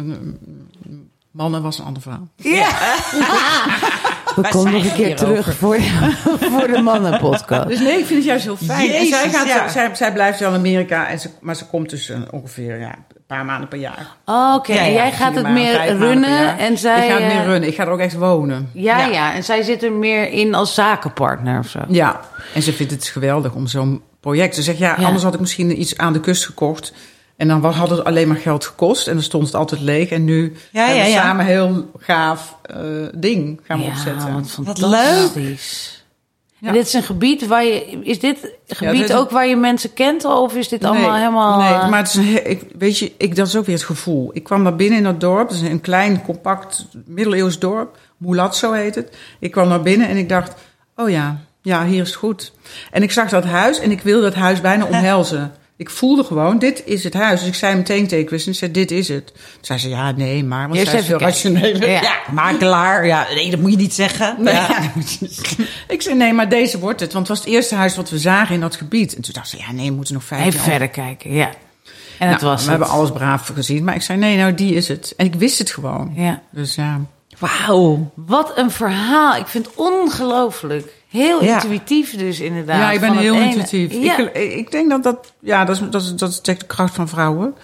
[1.37, 2.27] mannen was een andere verhaal.
[2.35, 2.69] Ja.
[4.35, 5.77] We komen nog een keer terug voor,
[6.51, 7.67] voor de mannenpodcast.
[7.67, 8.91] Dus nee, ik vind het juist heel fijn.
[8.91, 9.69] en zij, gaat, ja.
[9.69, 12.87] zij, zij blijft wel in Amerika, en ze, maar ze komt dus eh, ongeveer ja,
[12.87, 14.07] een paar maanden per jaar.
[14.25, 17.05] Oh, Oké, Ja, en ja, jij gaat het maanden, meer runnen en zij...
[17.05, 17.69] Ik ga het eh, meer runnen.
[17.69, 18.69] Ik ga er ook echt wonen.
[18.73, 19.33] Ja, ja, Ja.
[19.33, 21.79] en zij zit er meer in als zakenpartner of zo.
[21.87, 22.19] Ja,
[22.53, 24.55] en ze vindt het geweldig om zo'n project.
[24.55, 25.05] Ze zegt, ja, Ja.
[25.05, 26.93] anders had ik misschien iets aan de kust gekocht.
[27.37, 29.07] En dan had het alleen maar geld gekost.
[29.07, 30.09] En dan stond het altijd leeg.
[30.09, 31.21] En nu Ja, hebben we ja, ja.
[31.21, 32.77] samen een heel gaaf eh,
[33.15, 34.45] ding gaan we opzetten.
[34.63, 34.89] wat Wat.
[36.59, 36.67] Ja.
[36.67, 37.99] En dit is een gebied waar je...
[38.03, 40.25] Is dit gebied dit ook waar je mensen kent?
[40.25, 41.59] Of is dit allemaal nee, helemaal...
[41.59, 43.85] Nee, eh, maar het is een, ik, weet je, ik, dat is ook weer het
[43.85, 44.29] gevoel.
[44.33, 45.47] Ik kwam daar binnen in dat dorp.
[45.47, 47.97] Het is een klein, compact, middeleeuws dorp.
[48.17, 49.17] Mulatso heet het.
[49.39, 50.53] Ik kwam naar binnen en ik dacht,
[50.95, 52.51] oh ja, ja, hier is het goed.
[52.91, 55.53] En ik zag dat huis en ik wilde dat huis bijna omhelzen.
[55.77, 57.39] Ik voelde gewoon, dit is het huis.
[57.39, 59.25] Dus ik zei meteen tegen ik zei, dit is het.
[59.25, 61.89] Toen zei ze, ja, nee, maar, want zij is veel rationeler.
[61.89, 62.01] Ja.
[62.01, 63.05] Ja, makelaar.
[63.05, 64.35] Ja, nee, dat moet je niet zeggen.
[64.39, 64.79] Nee, Ja.
[64.95, 67.13] je ik zei, nee, maar deze wordt het.
[67.13, 69.15] Want het was het eerste huis wat we zagen in dat gebied.
[69.15, 71.49] En toen dacht ze, ja, nee, we moeten nog vijf Even verder kijken, ja.
[72.19, 73.83] En het Nou, was we hebben alles braaf gezien.
[73.83, 75.13] Maar ik zei, nee, nou, die is het.
[75.17, 76.13] En ik wist het gewoon.
[76.15, 76.41] Ja.
[76.51, 77.01] Dus ja.
[77.39, 78.11] Wauw.
[78.15, 79.35] Wat een verhaal.
[79.35, 80.93] Ik vind het ongelooflijk.
[81.09, 81.53] Heel Ja.
[81.53, 82.79] intuïtief dus inderdaad.
[82.79, 83.93] ja, ik ben heel intuïtief.
[83.93, 84.17] Ja.
[84.33, 87.07] Ik, ik denk dat dat, ja, dat is, dat is, dat is de kracht van
[87.07, 87.55] vrouwen.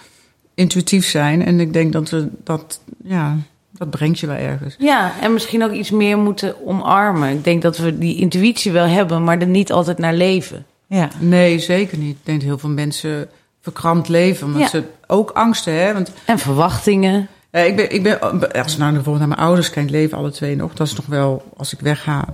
[0.54, 1.44] Intuïtief zijn.
[1.44, 3.36] En ik denk dat we dat, ja,
[3.70, 4.74] dat brengt je wel ergens.
[4.78, 7.28] ja, en misschien ook iets meer moeten omarmen.
[7.28, 10.66] Ik denk dat we die intuïtie wel hebben, maar er niet altijd naar leven.
[10.86, 11.08] Ja.
[11.18, 12.16] Nee, zeker niet.
[12.16, 13.28] Ik denk dat heel veel mensen
[13.60, 14.46] verkrampt leven.
[14.46, 14.68] Omdat Ja.
[14.68, 15.94] ze ook angsten hebben.
[15.94, 17.28] Want En verwachtingen.
[17.50, 18.20] eh, ik ben, ik ben,
[18.52, 20.74] als ik nou bijvoorbeeld naar mijn ouders kijk, leven alle twee nog.
[20.74, 22.24] Dat is nog wel, als ik wegga,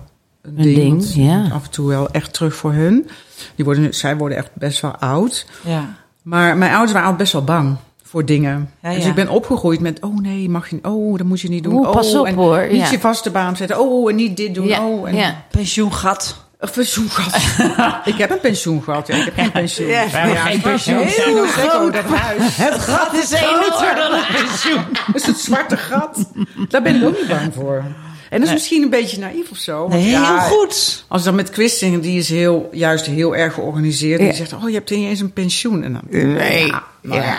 [0.51, 0.77] een, Een ding.
[0.77, 1.55] ding, want ja.
[1.55, 3.09] Af en toe wel echt terug voor hun.
[3.55, 5.47] Die worden, zij worden echt best wel oud.
[5.65, 5.95] Ja.
[6.23, 8.71] Maar mijn ouders waren altijd best wel bang voor dingen.
[8.83, 9.09] Ja, Dus ja.
[9.09, 11.75] ik ben opgegroeid met, oh nee, mag je, oh, dat moet je niet doen.
[11.75, 12.91] Oeh, pas oh, op, en hoor, Niet ja.
[12.91, 13.81] je vaste baan zetten.
[13.81, 14.67] Oh, en niet dit doen.
[14.67, 15.45] Ja, oh, en ja.
[15.51, 16.49] Pensioengat.
[16.59, 18.03] Een pensioen gehad.
[18.13, 19.07] ik heb een pensioen gehad.
[19.07, 19.89] Ja, ik heb geen pensioen.
[19.89, 21.03] Ja, geen pensioen.
[21.03, 21.93] Heel Heel groot.
[21.93, 22.57] Dat huis.
[22.57, 24.85] Het gat is groter dan een pensioen.
[25.07, 26.31] Dat is het zwarte gat.
[26.69, 27.85] Daar ben ik ook niet bang voor.
[28.31, 29.89] En dat is misschien een beetje naïef of zo.
[29.89, 31.05] Nee, ja, heel goed.
[31.09, 34.19] Als dan met Quisting, die is heel, juist heel erg georganiseerd.
[34.19, 34.31] En Ja.
[34.31, 35.83] die zegt, oh, je hebt niet eens een pensioen.
[35.83, 36.03] En dan,
[36.35, 36.73] Nee.
[37.03, 37.37] Ja,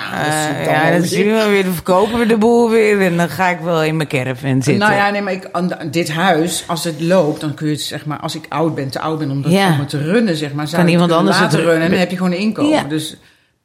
[0.65, 3.59] nou dan zien we weer, dan verkopen we de boel weer en dan ga ik
[3.59, 4.77] wel in mijn caravan zitten.
[4.77, 7.81] Nou ja, nee, maar ik, aan dit huis, als het loopt, dan kun je het,
[7.81, 10.53] zeg maar, als ik oud ben, te oud ben om, dat, om te runnen, zeg
[10.53, 12.71] maar, zou Kan iemand anders het laten runnen en dan heb je gewoon een inkomen.
[12.71, 12.83] Ja.
[12.83, 13.15] Dus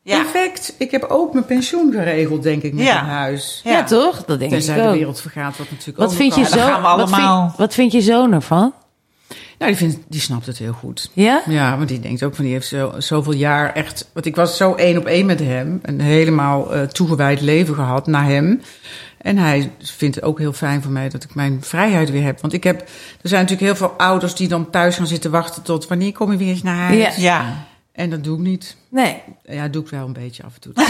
[0.07, 0.23] Ja.
[0.23, 0.75] perfect.
[0.79, 3.01] Ik heb ook mijn pensioen geregeld, denk ik, met Ja.
[3.01, 3.61] een huis.
[3.65, 3.85] ja.
[3.85, 4.25] toch?
[4.25, 4.95] Dat denk Tenzij ik de ook.
[4.95, 7.47] wereld vergaat, wat natuurlijk Wat ook vind, je zo, gaan we wat, allemaal.
[7.47, 8.73] vind, wat vind je zoon ervan?
[9.59, 11.11] Nou, die, vindt, die snapt het heel goed.
[11.13, 11.43] Ja?
[11.47, 14.11] Ja, want die denkt ook van, die heeft zo, zoveel jaar echt...
[14.13, 15.79] Want ik was zo één op één met hem.
[15.83, 18.63] Een helemaal eh, toegewijd leven gehad naar hem.
[19.19, 22.41] En hij vindt het ook heel fijn voor mij dat ik mijn vrijheid weer heb.
[22.41, 22.81] Want ik heb...
[23.23, 25.89] Er zijn natuurlijk heel veel ouders die dan thuis gaan zitten wachten tot...
[25.89, 27.17] Wanneer kom je weer eens naar huis?
[27.17, 27.23] Ja.
[27.23, 27.67] Ja.
[27.97, 28.76] En dat doe ik niet.
[28.88, 29.22] Nee.
[29.44, 30.72] Ja, doe ik wel een beetje af en toe.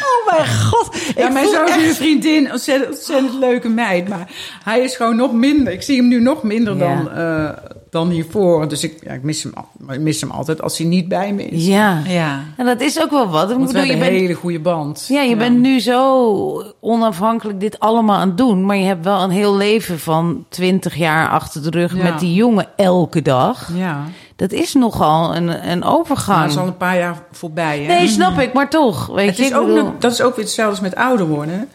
[0.27, 0.89] Oh mijn god.
[1.15, 4.07] Ja, Ik mijn zoon is echt- een vriendin, ontzettend, ontzettend leuke meid.
[4.07, 4.29] Maar
[4.63, 5.73] hij is gewoon nog minder.
[5.73, 6.79] Ik zie hem nu nog minder Ja.
[6.95, 7.49] dan, eh,
[7.89, 8.67] dan hiervoor.
[8.67, 9.53] Dus ik, ja, ik, mis hem,
[9.89, 11.67] ik mis hem altijd als hij niet bij me is.
[11.67, 12.01] Ja.
[12.07, 12.39] Ja.
[12.57, 13.49] En dat is ook wel wat.
[13.51, 15.05] Ik Want we bedoel, je bent, een hele goede band.
[15.09, 18.65] ja, je bent nu zo onafhankelijk dit allemaal aan het doen.
[18.65, 22.33] Maar je hebt wel een heel leven van 20 jaar achter de rug met die
[22.33, 23.69] jongen elke dag.
[23.75, 24.03] Ja.
[24.35, 26.41] Dat is nogal een, een Maar overgang.
[26.41, 27.79] dat is al een paar jaar voorbij.
[27.81, 27.87] Hè?
[27.97, 29.07] Nee, snap ik, maar toch.
[29.07, 30.95] Weet Het je, is ik ook, bedoel- nog- dat is ook weer hetzelfde als met
[30.95, 31.69] ouder worden.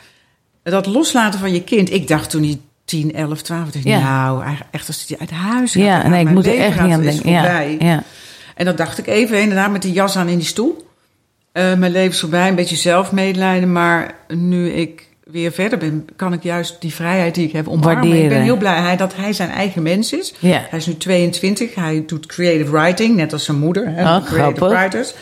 [0.62, 1.93] Dat loslaten van je kind.
[1.93, 3.99] Ik dacht toen hij 10, 11, 12 dacht, ik, Ja.
[4.01, 5.83] nou, echt als hij uit huis gaat.
[5.83, 7.31] Ja, dan nee, ik moet er echt niet aan denken.
[7.31, 8.03] Ja, ja.
[8.57, 10.87] En dat dacht ik even, inderdaad, met die jas aan in die stoel.
[11.53, 13.72] Eh, mijn leven is voorbij, een beetje zelfmedelijden.
[13.72, 17.93] Maar nu ik weer verder ben, kan ik juist die vrijheid die ik heb omarmen.
[17.97, 18.29] Ik Waarderen.
[18.29, 20.35] ben heel blij hij- dat hij zijn eigen mens is.
[20.41, 23.87] Hij is nu 22, hij doet creative writing, net als zijn moeder.
[23.89, 24.68] Hè, Oh, creative grappig.
[24.81, 25.14] writers.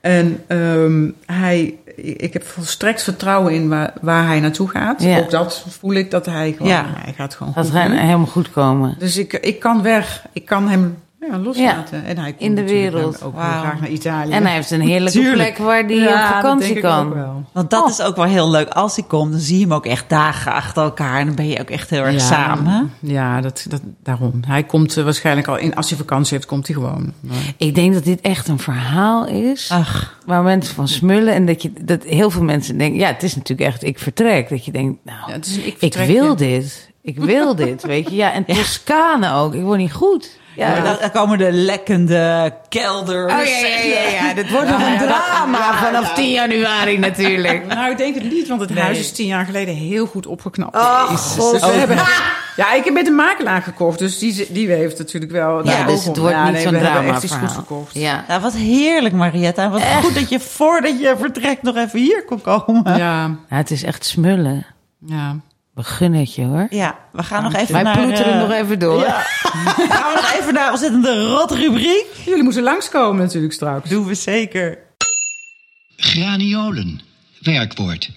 [0.00, 5.02] En ehm, hij, ik heb volstrekt vertrouwen in waar, waar hij naartoe gaat.
[5.02, 5.18] Ja.
[5.18, 6.84] Ook dat voel ik dat hij gewoon, Ja.
[6.96, 8.94] hij gaat gewoon Dat goed gaat helemaal goed komen.
[8.98, 10.26] Dus ik, ik kan weg.
[10.32, 12.04] Ik kan hem ja, loslaten.
[12.04, 13.22] En hij komt in de wereld.
[13.22, 14.32] ook graag naar Italië.
[14.32, 15.54] En hij heeft een heerlijke Tuurlijk.
[15.54, 17.14] plek waar hij Ja, op vakantie denk ik ook kan.
[17.14, 17.44] wel.
[17.52, 17.88] Want dat Oh.
[17.90, 18.68] is ook wel heel leuk.
[18.68, 21.18] Als hij komt, dan zie je hem ook echt dagen achter elkaar.
[21.20, 22.18] En dan ben je ook echt heel erg Ja.
[22.18, 22.92] samen.
[23.00, 24.40] Ja, dat, dat, daarom.
[24.46, 27.12] Hij komt eh, waarschijnlijk al in, als hij vakantie heeft, komt hij gewoon.
[27.20, 29.68] Maar- Ik denk dat dit echt een verhaal is.
[29.72, 31.34] Ach, Waar mensen van smullen.
[31.34, 32.98] En dat, je, dat heel veel mensen denken...
[32.98, 34.48] Ja, het is natuurlijk echt ik vertrek.
[34.48, 36.34] Dat je denkt, nou, Ja, het is een ik ik wil ja.
[36.34, 36.90] dit.
[37.02, 38.16] Ik wil dit, weet je.
[38.16, 39.54] Ja, en Toscane ook.
[39.54, 40.37] Ik word niet goed.
[40.58, 43.32] Ja, dan komen de lekkende kelders.
[43.32, 44.34] Oh ja, ja, ja, ja.
[44.34, 46.14] Dit wordt nog Ja, een ja, drama ja, vanaf ja.
[46.14, 47.66] 10 januari natuurlijk.
[47.74, 48.82] Nou, ik denk het niet, want het Nee.
[48.82, 50.76] huis is tien jaar geleden heel goed opgeknapt.
[50.76, 51.04] Oh.
[51.04, 51.52] God.
[51.52, 51.96] Dus we hebben,
[52.56, 55.56] ja, ik heb met een makelaar gekocht, dus die, die heeft natuurlijk wel...
[55.56, 57.58] Ja, daar dus het wordt ja, niet nee, zo'n drama echt iets goed verhaal.
[57.58, 57.94] gekocht.
[57.94, 58.24] Ja.
[58.28, 59.62] Nou, wat heerlijk, Marietta.
[59.62, 62.96] En wat goed dat je voordat je vertrekt nog even hier kon komen.
[62.96, 64.66] Ja, Nou, het is echt smullen.
[65.06, 65.36] ja.
[65.78, 66.66] We gunnen het je hoor.
[66.70, 67.98] Ja, we gaan nog even Wij naar...
[67.98, 69.00] ploeteren eh, nog even door.
[69.00, 69.20] Ja.
[69.20, 72.06] gaan we nog even naar ontzettende rot rubriek?
[72.24, 73.88] Jullie moeten langskomen natuurlijk straks.
[73.88, 74.78] Doen we zeker.
[75.96, 77.00] Graniolen.
[77.40, 78.10] Werkwoord.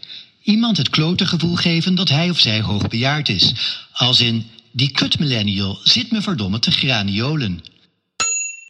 [0.44, 3.80] Iemand het klote gevoel geven dat hij of zij hoogbejaard is.
[3.94, 7.64] Als in, die kut millennial zit me verdomme te graniolen.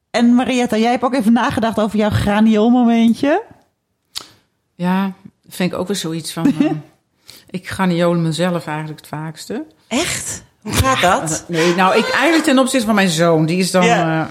[0.09, 3.43] En Marietta, jij hebt ook even nagedacht over jouw granioolmomentje.
[4.75, 5.13] Ja,
[5.47, 6.53] vind ik ook weer zoiets van...
[7.51, 9.63] eh, ik graniolen mezelf eigenlijk het vaakste.
[9.87, 10.43] Echt?
[10.61, 11.45] Hoe gaat dat?
[11.47, 13.45] Nee, nou, ik eigenlijk ten opzichte van mijn zoon.
[13.45, 14.21] Die is dan, Ja.
[14.21, 14.27] eh,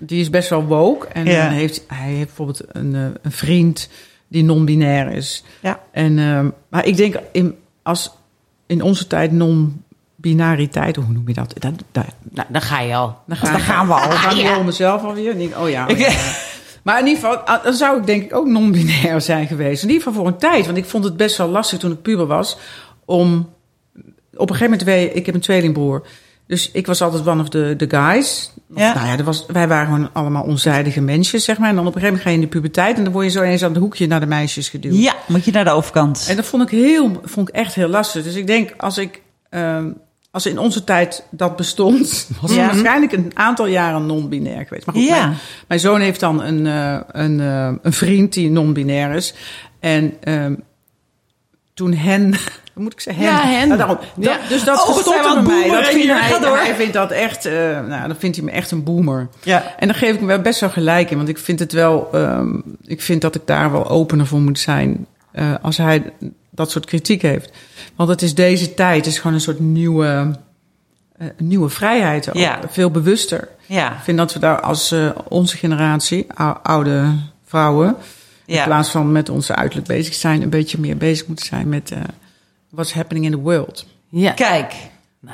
[0.00, 1.06] die is best wel woke.
[1.06, 1.44] En Ja.
[1.44, 3.88] dan heeft, hij heeft bijvoorbeeld een, eh, een vriend
[4.28, 5.44] die non-binair is.
[5.60, 5.80] Ja.
[5.92, 8.10] En, eh, maar ik denk, in, als
[8.66, 11.54] in onze tijd non-binariteit, hoe noem je dat?
[11.58, 13.18] dat, dat Nou, dan ga je al.
[13.26, 14.08] dan, gaan, dan gaan we al.
[14.08, 15.30] Dan gaan we al mezelf alweer.
[15.30, 16.10] En denk, oh ja, oh ja.
[16.88, 19.82] Maar in ieder geval, ah, dan zou ik denk ik ook non-binair zijn geweest.
[19.82, 20.66] In ieder geval voor een tijd.
[20.66, 22.58] Want ik vond het best wel lastig toen ik puber was.
[23.04, 23.48] Om
[24.34, 26.06] op een gegeven moment, ik heb een tweelingbroer.
[26.46, 28.52] Dus ik was altijd one of the, the guys.
[28.74, 28.94] Of, Ja.
[28.94, 31.68] Nou ja, er was, wij waren gewoon allemaal onzijdige mensjes, zeg maar.
[31.68, 32.96] En dan op een gegeven moment ga je in de puberteit.
[32.96, 34.94] En dan word je zo ineens aan het hoekje naar de meisjes geduwd.
[34.94, 36.26] Ja, moet je naar de overkant.
[36.28, 38.24] En dat vond ik, heel, vond ik echt heel lastig.
[38.24, 39.22] Dus ik denk, als ik...
[39.50, 39.90] ehm,
[40.30, 42.66] als in onze tijd dat bestond, was Ja.
[42.66, 44.86] waarschijnlijk een aantal jaren non-binair geweest.
[44.86, 45.26] Maar goed, Ja.
[45.26, 49.34] mijn, mijn zoon heeft dan een, eh, een, eh, een vriend die non-binair is.
[49.80, 50.54] En ehm,
[51.74, 52.34] toen hen,
[52.74, 53.24] moet ik zeggen?
[53.24, 53.66] Ja, hen.
[53.66, 53.98] Nou, daarom.
[54.16, 54.38] Dat-.
[54.48, 55.60] Dus dat Oh, wat zijn we verstopte aan bij mij.
[55.62, 56.20] boomeren Dat vindt hier.
[56.28, 56.56] hij, door.
[56.58, 57.52] hij vindt dat echt, eh,
[57.86, 59.28] nou, dan vindt hij me echt een boomer.
[59.42, 59.74] Ja.
[59.78, 61.16] En dan geef ik hem wel best wel gelijk in.
[61.16, 62.54] Want ik vind het wel, ehm,
[62.84, 65.06] ik vind dat ik daar wel opener voor moet zijn.
[65.62, 66.12] als hij
[66.58, 67.50] dat soort kritiek heeft.
[67.96, 70.38] Want het is deze tijd, het is gewoon een soort nieuwe,
[71.16, 72.28] eh, nieuwe vrijheid.
[72.28, 72.34] Ook.
[72.34, 72.60] Ja.
[72.68, 73.48] Veel bewuster.
[73.66, 73.92] Ja.
[73.92, 77.96] Ik vind dat we daar als eh, onze generatie, ou- oude vrouwen,
[78.46, 81.90] in plaats van met onze uiterlijk bezig zijn, een beetje meer bezig moeten zijn met
[81.90, 81.98] eh
[82.70, 83.86] what's happening in the world.
[84.08, 84.32] Ja.
[84.32, 84.72] Kijk.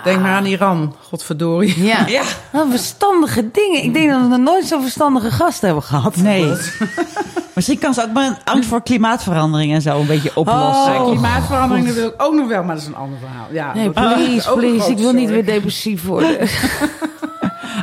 [0.05, 1.83] Denk maar aan Iran, godverdorie.
[1.85, 2.07] Ja.
[2.17, 2.23] Ja.
[2.53, 3.83] Wat verstandige dingen.
[3.83, 6.17] Ik denk dat we nog nooit zo'n verstandige gast hebben gehad.
[6.17, 6.53] Nee.
[7.55, 10.95] Misschien kan ze ook mijn angst voor klimaatverandering en zo een beetje oplossen.
[10.95, 13.47] Eh, klimaatverandering dat wil ik ook nog wel, maar dat is een ander verhaal.
[13.51, 14.91] Ja, Nee, please, een please.
[14.91, 16.39] Ik wil niet weer depressief worden.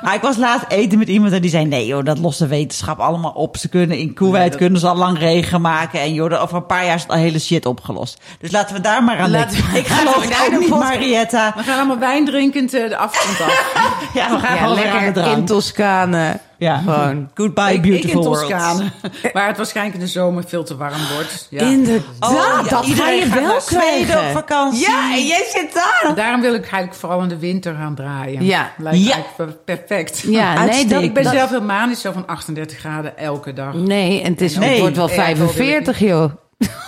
[0.04, 1.66] Ah, ik was laatst eten met iemand en die zei...
[1.66, 3.58] nee joh, dat lost de wetenschap allemaal op.
[3.58, 5.99] Ze kunnen in Kuwait kunnen ze al lang regen maken.
[5.99, 8.22] En joh, over een paar jaar is het al hele shit opgelost.
[8.39, 9.72] Dus laten we daar maar aan Laten denken.
[9.74, 11.54] we- Ik geloof het daar ook niet, Marietta.
[11.58, 13.74] We gaan allemaal wijn drinkend eh, de afgrond af.
[14.14, 15.45] Ja, we gaan Ja, lekker in.
[15.45, 16.39] Toscane.
[16.62, 16.78] Ja.
[16.78, 17.30] Gewoon.
[17.36, 18.82] Goodbye, ik, beautiful ik in world.
[19.34, 21.47] Waar het waarschijnlijk in de zomer veel te warm wordt.
[21.49, 21.62] Ja.
[21.62, 24.20] Inderdaad, Oh, ja, dat ga je wel krijgen.
[24.20, 24.80] op vakantie.
[24.89, 26.16] Ja, en jij zit daar.
[26.16, 28.43] Daarom wil ik eigenlijk vooral in de winter gaan draaien.
[28.45, 28.72] Ja.
[28.78, 29.18] Lijkt Ja.
[29.66, 30.20] perfect.
[30.28, 33.74] Ja, nee, dat, Ik ben dat- zelf heel manisch, zo van 38 graden elke dag.
[33.74, 34.70] Nee, en het, is, Nee.
[34.70, 36.32] het wordt wel Ja, dat wil ik 45, joh.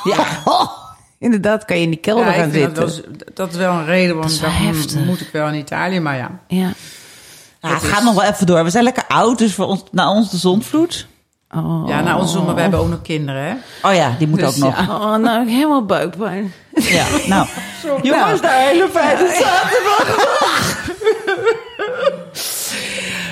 [0.04, 0.26] Ja.
[1.20, 3.12] Inderdaad, kan je in die kelder Ja, gaan vind dat, zitten.
[3.18, 5.06] wel, dat is wel een reden is dacht, hm, heftig.
[5.06, 6.32] moet ik wel in Italië, maar ja.
[6.48, 6.72] Ja.
[7.70, 8.64] Ja, het gaat nog wel even door.
[8.64, 11.08] We zijn lekker oud, dus voor ons, naar ons de zonvloed.
[11.56, 11.84] Oh.
[11.88, 13.54] Ja, nou, onze maar we hebben ook nog kinderen, hè.
[13.90, 14.78] Oh ja, die moet Dus ook nog.
[14.86, 14.96] ja.
[14.96, 16.54] Oh, nou, ik heb helemaal buikpijn.
[16.74, 17.48] Ja, nou.
[18.02, 20.92] Jongens, daar hele fijne zaterdag.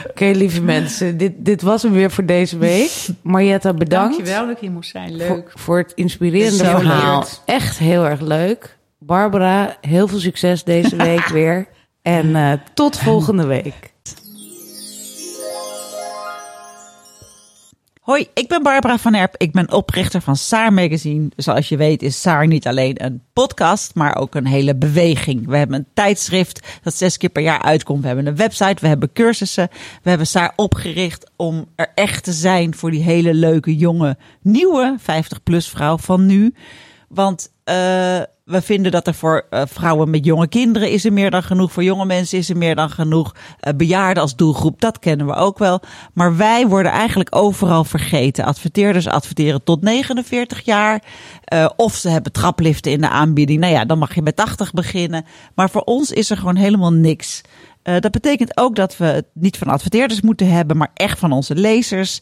[0.10, 2.92] Oké, lieve mensen, dit, dit was hem weer voor deze week.
[3.22, 4.16] Marietta, bedankt.
[4.16, 5.16] Dankjewel dat ik hier moest zijn.
[5.16, 5.28] Leuk.
[5.28, 7.24] Voor, voor het inspirerende Zo verhaal.
[7.46, 8.78] Echt heel erg leuk.
[9.00, 11.68] Barbara, heel veel succes deze week weer.
[12.02, 13.94] En eh, tot volgende week.
[18.02, 19.36] Hoi, ik ben Barbara van Erp.
[19.38, 21.30] Ik ben oprichter van Saar Magazine.
[21.36, 25.48] Zoals je weet is Saar niet alleen een podcast, maar ook een hele beweging.
[25.48, 28.02] We hebben een tijdschrift dat zes keer per jaar uitkomt.
[28.02, 29.70] We hebben een website, we hebben cursussen.
[30.04, 34.98] We hebben Saar opgericht om er echt te zijn voor die hele leuke, jonge, nieuwe
[35.02, 36.54] 50-plus vrouw van nu.
[37.08, 37.51] Want
[38.52, 41.72] we vinden dat er voor uh, vrouwen met jonge kinderen is er meer dan genoeg.
[41.72, 43.36] Voor jonge mensen is er meer dan genoeg.
[43.36, 45.82] Uh, bejaarden als doelgroep, dat kennen we ook wel.
[46.14, 48.46] Maar wij worden eigenlijk overal vergeten.
[48.46, 51.04] Adverteerders adverteren tot 49 jaar.
[51.76, 53.60] Of ze hebben trapliften in de aanbieding.
[53.60, 55.26] Nou ja, dan mag je met 80 beginnen.
[55.56, 57.42] Maar voor ons is er gewoon helemaal niks.
[57.84, 61.56] Dat betekent ook dat we het niet van adverteerders moeten hebben, maar echt van onze
[61.56, 62.22] lezers.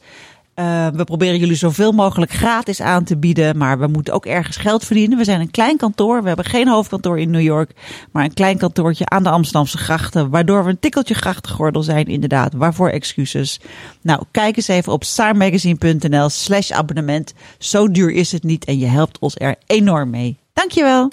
[0.59, 4.57] Uh, we proberen jullie zoveel mogelijk gratis aan te bieden, maar we moeten ook ergens
[4.57, 5.17] geld verdienen.
[5.17, 7.71] We zijn een klein kantoor, we hebben geen hoofdkantoor in New York,
[8.11, 12.53] maar een klein kantoortje aan de Amsterdamse grachten, waardoor we een tikkeltje grachtengordel zijn, inderdaad.
[12.53, 13.59] Waarvoor excuses?
[14.01, 17.33] Nou, kijk eens even op saarmagazine.nl slash abonnement.
[17.57, 20.37] Zo duur is het niet en je helpt ons er enorm mee.
[20.53, 21.11] Dankjewel.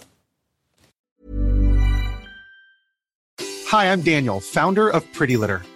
[3.70, 5.75] Hi, I'm Daniel, founder of Pretty Litter.